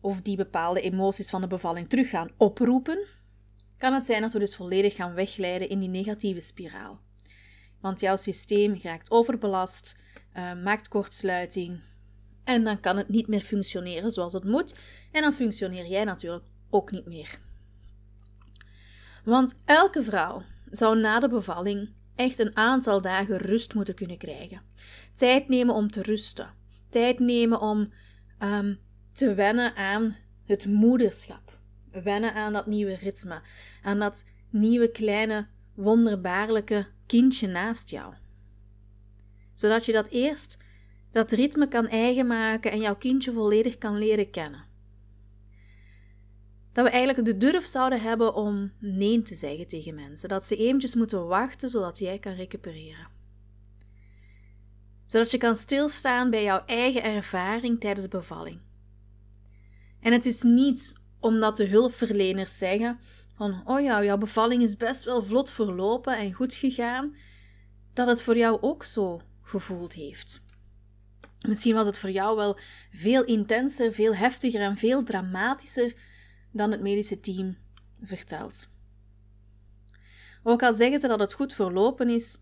of 0.00 0.20
die 0.20 0.36
bepaalde 0.36 0.80
emoties 0.80 1.30
van 1.30 1.40
de 1.40 1.46
bevalling 1.46 1.88
terug 1.88 2.08
gaan 2.08 2.30
oproepen, 2.36 3.06
kan 3.78 3.92
het 3.92 4.06
zijn 4.06 4.22
dat 4.22 4.32
we 4.32 4.38
dus 4.38 4.56
volledig 4.56 4.94
gaan 4.94 5.14
wegleiden 5.14 5.68
in 5.68 5.78
die 5.78 5.88
negatieve 5.88 6.40
spiraal. 6.40 7.00
Want 7.80 8.00
jouw 8.00 8.16
systeem 8.16 8.78
raakt 8.82 9.10
overbelast, 9.10 9.96
uh, 10.36 10.62
maakt 10.62 10.88
kortsluiting, 10.88 11.80
en 12.44 12.64
dan 12.64 12.80
kan 12.80 12.96
het 12.96 13.08
niet 13.08 13.26
meer 13.26 13.40
functioneren 13.40 14.10
zoals 14.10 14.32
het 14.32 14.44
moet. 14.44 14.74
En 15.10 15.22
dan 15.22 15.32
functioneer 15.32 15.86
jij 15.86 16.04
natuurlijk 16.04 16.44
ook 16.70 16.90
niet 16.90 17.06
meer. 17.06 17.38
Want 19.24 19.54
elke 19.64 20.02
vrouw 20.02 20.42
zou 20.66 20.98
na 20.98 21.20
de 21.20 21.28
bevalling 21.28 21.90
echt 22.14 22.38
een 22.38 22.56
aantal 22.56 23.00
dagen 23.00 23.36
rust 23.36 23.74
moeten 23.74 23.94
kunnen 23.94 24.18
krijgen. 24.18 24.60
Tijd 25.14 25.48
nemen 25.48 25.74
om 25.74 25.88
te 25.88 26.02
rusten. 26.02 26.50
Tijd 26.88 27.18
nemen 27.18 27.60
om 27.60 27.92
um, 28.42 28.78
te 29.12 29.34
wennen 29.34 29.76
aan 29.76 30.16
het 30.44 30.66
moederschap. 30.66 31.58
Wennen 32.02 32.34
aan 32.34 32.52
dat 32.52 32.66
nieuwe 32.66 32.96
ritme. 32.96 33.40
Aan 33.82 33.98
dat 33.98 34.26
nieuwe 34.50 34.90
kleine 34.90 35.46
wonderbaarlijke 35.74 36.86
kindje 37.06 37.46
naast 37.46 37.90
jou. 37.90 38.14
Zodat 39.54 39.84
je 39.84 39.92
dat 39.92 40.08
eerst 40.08 40.58
dat 41.12 41.32
ritme 41.32 41.68
kan 41.68 41.88
eigen 41.88 42.26
maken 42.26 42.70
en 42.70 42.80
jouw 42.80 42.96
kindje 42.96 43.32
volledig 43.32 43.78
kan 43.78 43.98
leren 43.98 44.30
kennen. 44.30 44.64
Dat 46.72 46.84
we 46.84 46.90
eigenlijk 46.90 47.24
de 47.26 47.36
durf 47.36 47.64
zouden 47.64 48.00
hebben 48.00 48.34
om 48.34 48.72
nee 48.78 49.22
te 49.22 49.34
zeggen 49.34 49.66
tegen 49.66 49.94
mensen. 49.94 50.28
Dat 50.28 50.44
ze 50.44 50.56
eventjes 50.56 50.94
moeten 50.94 51.26
wachten 51.26 51.68
zodat 51.68 51.98
jij 51.98 52.18
kan 52.18 52.34
recupereren. 52.34 53.06
Zodat 55.06 55.30
je 55.30 55.38
kan 55.38 55.56
stilstaan 55.56 56.30
bij 56.30 56.42
jouw 56.42 56.64
eigen 56.66 57.02
ervaring 57.02 57.80
tijdens 57.80 58.02
de 58.02 58.16
bevalling. 58.16 58.60
En 60.00 60.12
het 60.12 60.26
is 60.26 60.42
niet 60.42 60.94
omdat 61.20 61.56
de 61.56 61.66
hulpverleners 61.66 62.58
zeggen 62.58 62.98
van 63.34 63.62
oh 63.64 63.80
ja, 63.80 64.04
jouw 64.04 64.18
bevalling 64.18 64.62
is 64.62 64.76
best 64.76 65.04
wel 65.04 65.24
vlot 65.24 65.50
verlopen 65.50 66.16
en 66.16 66.32
goed 66.32 66.54
gegaan, 66.54 67.16
dat 67.92 68.06
het 68.06 68.22
voor 68.22 68.36
jou 68.36 68.58
ook 68.60 68.84
zo 68.84 69.20
gevoeld 69.42 69.92
heeft. 69.92 70.42
Misschien 71.48 71.74
was 71.74 71.86
het 71.86 71.98
voor 71.98 72.10
jou 72.10 72.36
wel 72.36 72.58
veel 72.92 73.24
intenser, 73.24 73.92
veel 73.92 74.14
heftiger 74.14 74.60
en 74.60 74.76
veel 74.76 75.04
dramatischer 75.04 75.94
dan 76.52 76.70
het 76.70 76.80
medische 76.80 77.20
team 77.20 77.56
vertelt. 78.02 78.68
Ook 80.42 80.62
al 80.62 80.74
zeggen 80.74 81.00
ze 81.00 81.06
dat 81.06 81.20
het 81.20 81.32
goed 81.32 81.54
verlopen 81.54 82.08
is, 82.08 82.40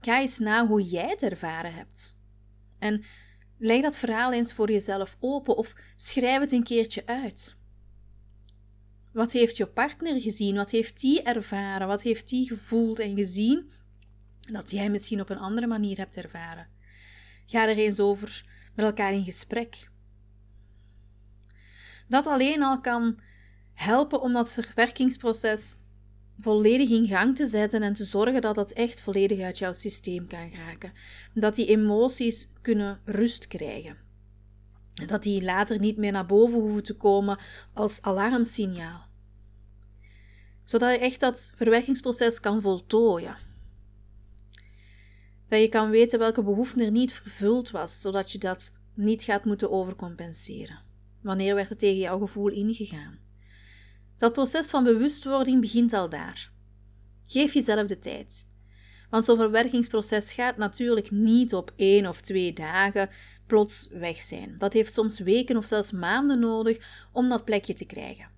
ga 0.00 0.20
eens 0.20 0.38
na 0.38 0.66
hoe 0.66 0.82
jij 0.82 1.08
het 1.08 1.22
ervaren 1.22 1.74
hebt. 1.74 2.18
En 2.78 3.02
leg 3.58 3.82
dat 3.82 3.98
verhaal 3.98 4.32
eens 4.32 4.52
voor 4.52 4.70
jezelf 4.70 5.16
open 5.20 5.56
of 5.56 5.74
schrijf 5.96 6.40
het 6.40 6.52
een 6.52 6.62
keertje 6.62 7.06
uit. 7.06 7.56
Wat 9.12 9.32
heeft 9.32 9.56
je 9.56 9.66
partner 9.66 10.20
gezien? 10.20 10.56
Wat 10.56 10.70
heeft 10.70 11.00
die 11.00 11.22
ervaren? 11.22 11.86
Wat 11.86 12.02
heeft 12.02 12.28
die 12.28 12.48
gevoeld 12.48 12.98
en 12.98 13.16
gezien 13.16 13.70
dat 14.52 14.70
jij 14.70 14.90
misschien 14.90 15.20
op 15.20 15.30
een 15.30 15.38
andere 15.38 15.66
manier 15.66 15.96
hebt 15.96 16.16
ervaren? 16.16 16.68
Ga 17.52 17.68
er 17.68 17.76
eens 17.76 18.00
over 18.00 18.44
met 18.74 18.86
elkaar 18.86 19.12
in 19.12 19.24
gesprek. 19.24 19.90
Dat 22.08 22.26
alleen 22.26 22.62
al 22.62 22.80
kan 22.80 23.18
helpen 23.74 24.20
om 24.20 24.32
dat 24.32 24.52
verwerkingsproces 24.52 25.76
volledig 26.38 26.90
in 26.90 27.06
gang 27.06 27.36
te 27.36 27.46
zetten 27.46 27.82
en 27.82 27.92
te 27.92 28.04
zorgen 28.04 28.40
dat 28.40 28.54
dat 28.54 28.72
echt 28.72 29.00
volledig 29.00 29.40
uit 29.40 29.58
jouw 29.58 29.72
systeem 29.72 30.26
kan 30.26 30.50
geraken. 30.50 30.92
Dat 31.34 31.54
die 31.54 31.66
emoties 31.66 32.48
kunnen 32.62 33.00
rust 33.04 33.46
krijgen. 33.46 33.96
Dat 35.06 35.22
die 35.22 35.42
later 35.42 35.78
niet 35.78 35.96
meer 35.96 36.12
naar 36.12 36.26
boven 36.26 36.58
hoeven 36.58 36.82
te 36.82 36.96
komen 36.96 37.38
als 37.72 38.02
alarmsignaal. 38.02 39.06
Zodat 40.64 40.90
je 40.90 40.98
echt 40.98 41.20
dat 41.20 41.52
verwerkingsproces 41.56 42.40
kan 42.40 42.60
voltooien. 42.60 43.36
Dat 45.52 45.60
je 45.60 45.68
kan 45.68 45.90
weten 45.90 46.18
welke 46.18 46.42
behoefte 46.42 46.84
er 46.84 46.90
niet 46.90 47.12
vervuld 47.12 47.70
was, 47.70 48.00
zodat 48.00 48.32
je 48.32 48.38
dat 48.38 48.72
niet 48.94 49.22
gaat 49.22 49.44
moeten 49.44 49.70
overcompenseren. 49.70 50.80
Wanneer 51.22 51.54
werd 51.54 51.68
het 51.68 51.78
tegen 51.78 51.98
jouw 51.98 52.18
gevoel 52.18 52.48
ingegaan? 52.48 53.18
Dat 54.16 54.32
proces 54.32 54.70
van 54.70 54.84
bewustwording 54.84 55.60
begint 55.60 55.92
al 55.92 56.08
daar. 56.08 56.52
Geef 57.24 57.54
jezelf 57.54 57.86
de 57.86 57.98
tijd. 57.98 58.48
Want 59.10 59.24
zo'n 59.24 59.36
verwerkingsproces 59.36 60.32
gaat 60.32 60.56
natuurlijk 60.56 61.10
niet 61.10 61.54
op 61.54 61.72
één 61.76 62.06
of 62.06 62.20
twee 62.20 62.52
dagen 62.52 63.10
plots 63.46 63.88
weg 63.88 64.20
zijn. 64.20 64.54
Dat 64.58 64.72
heeft 64.72 64.92
soms 64.92 65.18
weken 65.18 65.56
of 65.56 65.66
zelfs 65.66 65.90
maanden 65.90 66.40
nodig 66.40 67.08
om 67.12 67.28
dat 67.28 67.44
plekje 67.44 67.74
te 67.74 67.84
krijgen. 67.84 68.30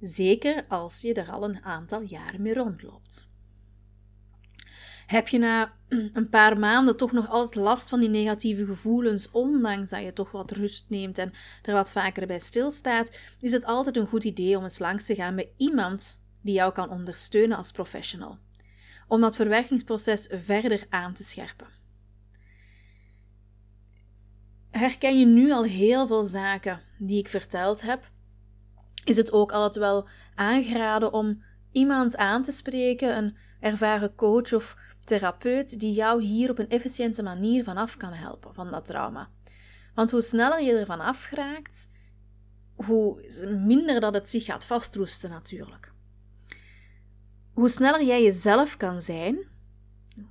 Zeker 0.00 0.64
als 0.68 1.00
je 1.00 1.14
er 1.14 1.30
al 1.30 1.44
een 1.44 1.64
aantal 1.64 2.02
jaren 2.02 2.42
mee 2.42 2.54
rondloopt. 2.54 3.29
Heb 5.10 5.28
je 5.28 5.38
na 5.38 5.72
een 5.88 6.28
paar 6.28 6.58
maanden 6.58 6.96
toch 6.96 7.12
nog 7.12 7.28
altijd 7.28 7.64
last 7.64 7.88
van 7.88 8.00
die 8.00 8.08
negatieve 8.08 8.66
gevoelens, 8.66 9.30
ondanks 9.30 9.90
dat 9.90 10.02
je 10.02 10.12
toch 10.12 10.30
wat 10.30 10.50
rust 10.50 10.84
neemt 10.88 11.18
en 11.18 11.32
er 11.62 11.74
wat 11.74 11.92
vaker 11.92 12.26
bij 12.26 12.38
stilstaat, 12.38 13.18
is 13.40 13.52
het 13.52 13.64
altijd 13.64 13.96
een 13.96 14.06
goed 14.06 14.24
idee 14.24 14.56
om 14.56 14.62
eens 14.62 14.78
langs 14.78 15.06
te 15.06 15.14
gaan 15.14 15.34
bij 15.34 15.52
iemand 15.56 16.22
die 16.42 16.54
jou 16.54 16.72
kan 16.72 16.90
ondersteunen 16.90 17.56
als 17.56 17.70
professional, 17.70 18.38
om 19.08 19.20
dat 19.20 19.36
verwerkingsproces 19.36 20.28
verder 20.32 20.86
aan 20.88 21.12
te 21.12 21.22
scherpen. 21.22 21.66
Herken 24.70 25.18
je 25.18 25.26
nu 25.26 25.52
al 25.52 25.64
heel 25.64 26.06
veel 26.06 26.24
zaken 26.24 26.80
die 26.98 27.18
ik 27.18 27.28
verteld 27.28 27.82
heb? 27.82 28.10
Is 29.04 29.16
het 29.16 29.32
ook 29.32 29.52
altijd 29.52 29.84
wel 29.84 30.08
aangeraden 30.34 31.12
om 31.12 31.42
iemand 31.72 32.16
aan 32.16 32.42
te 32.42 32.52
spreken, 32.52 33.16
een 33.16 33.36
ervaren 33.60 34.14
coach 34.14 34.52
of 34.52 34.76
therapeut 35.04 35.80
die 35.80 35.92
jou 35.92 36.22
hier 36.22 36.50
op 36.50 36.58
een 36.58 36.68
efficiënte 36.68 37.22
manier 37.22 37.64
vanaf 37.64 37.96
kan 37.96 38.12
helpen 38.12 38.54
van 38.54 38.70
dat 38.70 38.84
trauma. 38.84 39.30
Want 39.94 40.10
hoe 40.10 40.22
sneller 40.22 40.62
je 40.62 40.72
ervan 40.72 41.00
afgeraakt, 41.00 41.90
hoe 42.74 43.32
minder 43.64 44.00
dat 44.00 44.14
het 44.14 44.30
zich 44.30 44.44
gaat 44.44 44.66
vastroesten 44.66 45.30
natuurlijk. 45.30 45.92
Hoe 47.52 47.68
sneller 47.68 48.04
jij 48.04 48.22
jezelf 48.22 48.76
kan 48.76 49.00
zijn, 49.00 49.46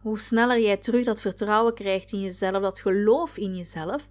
hoe 0.01 0.19
sneller 0.19 0.61
jij 0.61 0.77
terug 0.77 1.05
dat 1.05 1.21
vertrouwen 1.21 1.73
krijgt 1.73 2.11
in 2.11 2.21
jezelf, 2.21 2.61
dat 2.61 2.79
geloof 2.79 3.37
in 3.37 3.55
jezelf, 3.55 4.09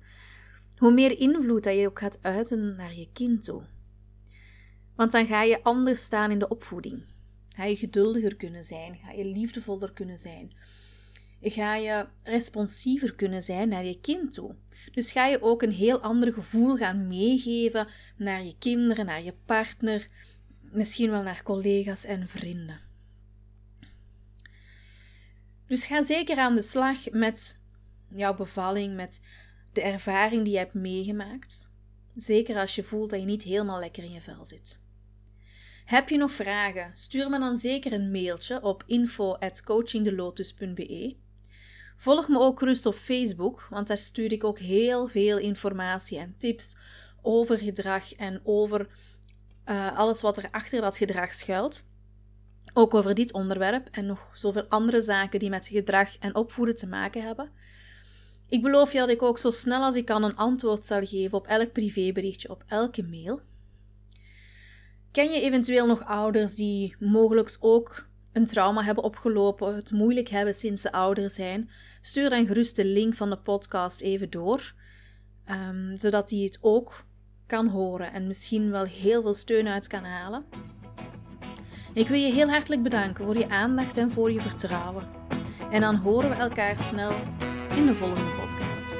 hoe 0.76 0.92
meer 0.92 1.18
invloed 1.18 1.64
dat 1.64 1.76
je 1.76 1.86
ook 1.86 1.98
gaat 1.98 2.18
uiten 2.22 2.76
naar 2.76 2.94
je 2.94 3.08
kind 3.12 3.44
toe. 3.44 3.62
Want 4.96 5.12
dan 5.12 5.26
ga 5.26 5.42
je 5.42 5.62
anders 5.62 6.02
staan 6.02 6.30
in 6.30 6.38
de 6.38 6.48
opvoeding. 6.48 7.02
Ga 7.58 7.64
je 7.64 7.76
geduldiger 7.76 8.36
kunnen 8.36 8.64
zijn? 8.64 8.98
Ga 9.04 9.12
je 9.12 9.24
liefdevoller 9.24 9.92
kunnen 9.92 10.18
zijn? 10.18 10.52
Ga 11.42 11.74
je 11.74 12.06
responsiever 12.22 13.14
kunnen 13.14 13.42
zijn 13.42 13.68
naar 13.68 13.84
je 13.84 14.00
kind 14.00 14.34
toe? 14.34 14.54
Dus 14.92 15.10
ga 15.10 15.26
je 15.26 15.42
ook 15.42 15.62
een 15.62 15.72
heel 15.72 16.00
ander 16.00 16.32
gevoel 16.32 16.76
gaan 16.76 17.08
meegeven 17.08 17.86
naar 18.16 18.44
je 18.44 18.54
kinderen, 18.58 19.06
naar 19.06 19.22
je 19.22 19.34
partner, 19.44 20.08
misschien 20.60 21.10
wel 21.10 21.22
naar 21.22 21.42
collega's 21.42 22.04
en 22.04 22.28
vrienden. 22.28 22.80
Dus 25.66 25.84
ga 25.84 26.02
zeker 26.02 26.36
aan 26.36 26.54
de 26.54 26.62
slag 26.62 27.10
met 27.10 27.62
jouw 28.08 28.34
bevalling, 28.34 28.94
met 28.94 29.22
de 29.72 29.82
ervaring 29.82 30.44
die 30.44 30.52
je 30.52 30.58
hebt 30.58 30.74
meegemaakt. 30.74 31.70
Zeker 32.14 32.56
als 32.56 32.74
je 32.74 32.82
voelt 32.82 33.10
dat 33.10 33.20
je 33.20 33.26
niet 33.26 33.42
helemaal 33.42 33.78
lekker 33.78 34.04
in 34.04 34.12
je 34.12 34.20
vel 34.20 34.44
zit. 34.44 34.78
Heb 35.88 36.08
je 36.08 36.16
nog 36.16 36.32
vragen? 36.32 36.90
Stuur 36.92 37.30
me 37.30 37.38
dan 37.38 37.56
zeker 37.56 37.92
een 37.92 38.10
mailtje 38.10 38.62
op 38.62 38.82
info@coachingdelotus.be. 38.86 41.16
Volg 41.96 42.28
me 42.28 42.38
ook 42.38 42.58
gerust 42.58 42.86
op 42.86 42.94
Facebook, 42.94 43.66
want 43.70 43.86
daar 43.86 43.98
stuur 43.98 44.32
ik 44.32 44.44
ook 44.44 44.58
heel 44.58 45.06
veel 45.06 45.38
informatie 45.38 46.18
en 46.18 46.34
tips 46.38 46.76
over 47.22 47.58
gedrag 47.58 48.12
en 48.12 48.40
over 48.44 48.88
uh, 49.68 49.98
alles 49.98 50.22
wat 50.22 50.36
er 50.36 50.48
achter 50.50 50.80
dat 50.80 50.96
gedrag 50.96 51.32
schuilt. 51.32 51.84
Ook 52.74 52.94
over 52.94 53.14
dit 53.14 53.32
onderwerp 53.32 53.88
en 53.90 54.06
nog 54.06 54.28
zoveel 54.32 54.64
andere 54.68 55.00
zaken 55.00 55.38
die 55.38 55.50
met 55.50 55.66
gedrag 55.66 56.18
en 56.18 56.34
opvoeden 56.34 56.76
te 56.76 56.86
maken 56.86 57.22
hebben. 57.22 57.50
Ik 58.48 58.62
beloof 58.62 58.92
je 58.92 58.98
dat 58.98 59.08
ik 59.08 59.22
ook 59.22 59.38
zo 59.38 59.50
snel 59.50 59.82
als 59.82 59.96
ik 59.96 60.04
kan 60.04 60.22
een 60.22 60.36
antwoord 60.36 60.86
zal 60.86 61.06
geven 61.06 61.38
op 61.38 61.46
elk 61.46 61.72
privéberichtje, 61.72 62.50
op 62.50 62.64
elke 62.66 63.02
mail. 63.02 63.40
Ken 65.18 65.30
je 65.30 65.40
eventueel 65.40 65.86
nog 65.86 66.04
ouders 66.04 66.54
die 66.54 66.96
mogelijk 66.98 67.56
ook 67.60 68.06
een 68.32 68.44
trauma 68.44 68.82
hebben 68.82 69.04
opgelopen, 69.04 69.74
het 69.74 69.92
moeilijk 69.92 70.28
hebben 70.28 70.54
sinds 70.54 70.82
ze 70.82 70.92
ouder 70.92 71.30
zijn? 71.30 71.70
Stuur 72.00 72.30
dan 72.30 72.46
gerust 72.46 72.76
de 72.76 72.84
link 72.84 73.14
van 73.14 73.30
de 73.30 73.38
podcast 73.38 74.00
even 74.00 74.30
door, 74.30 74.72
um, 75.50 75.96
zodat 75.96 76.30
hij 76.30 76.38
het 76.38 76.58
ook 76.60 77.04
kan 77.46 77.68
horen 77.68 78.12
en 78.12 78.26
misschien 78.26 78.70
wel 78.70 78.84
heel 78.84 79.22
veel 79.22 79.34
steun 79.34 79.68
uit 79.68 79.86
kan 79.86 80.04
halen. 80.04 80.44
Ik 81.94 82.08
wil 82.08 82.18
je 82.18 82.32
heel 82.32 82.48
hartelijk 82.48 82.82
bedanken 82.82 83.24
voor 83.24 83.36
je 83.36 83.48
aandacht 83.48 83.96
en 83.96 84.10
voor 84.10 84.32
je 84.32 84.40
vertrouwen. 84.40 85.08
En 85.70 85.80
dan 85.80 85.94
horen 85.94 86.30
we 86.30 86.36
elkaar 86.36 86.78
snel 86.78 87.12
in 87.76 87.86
de 87.86 87.94
volgende 87.94 88.30
podcast. 88.30 88.94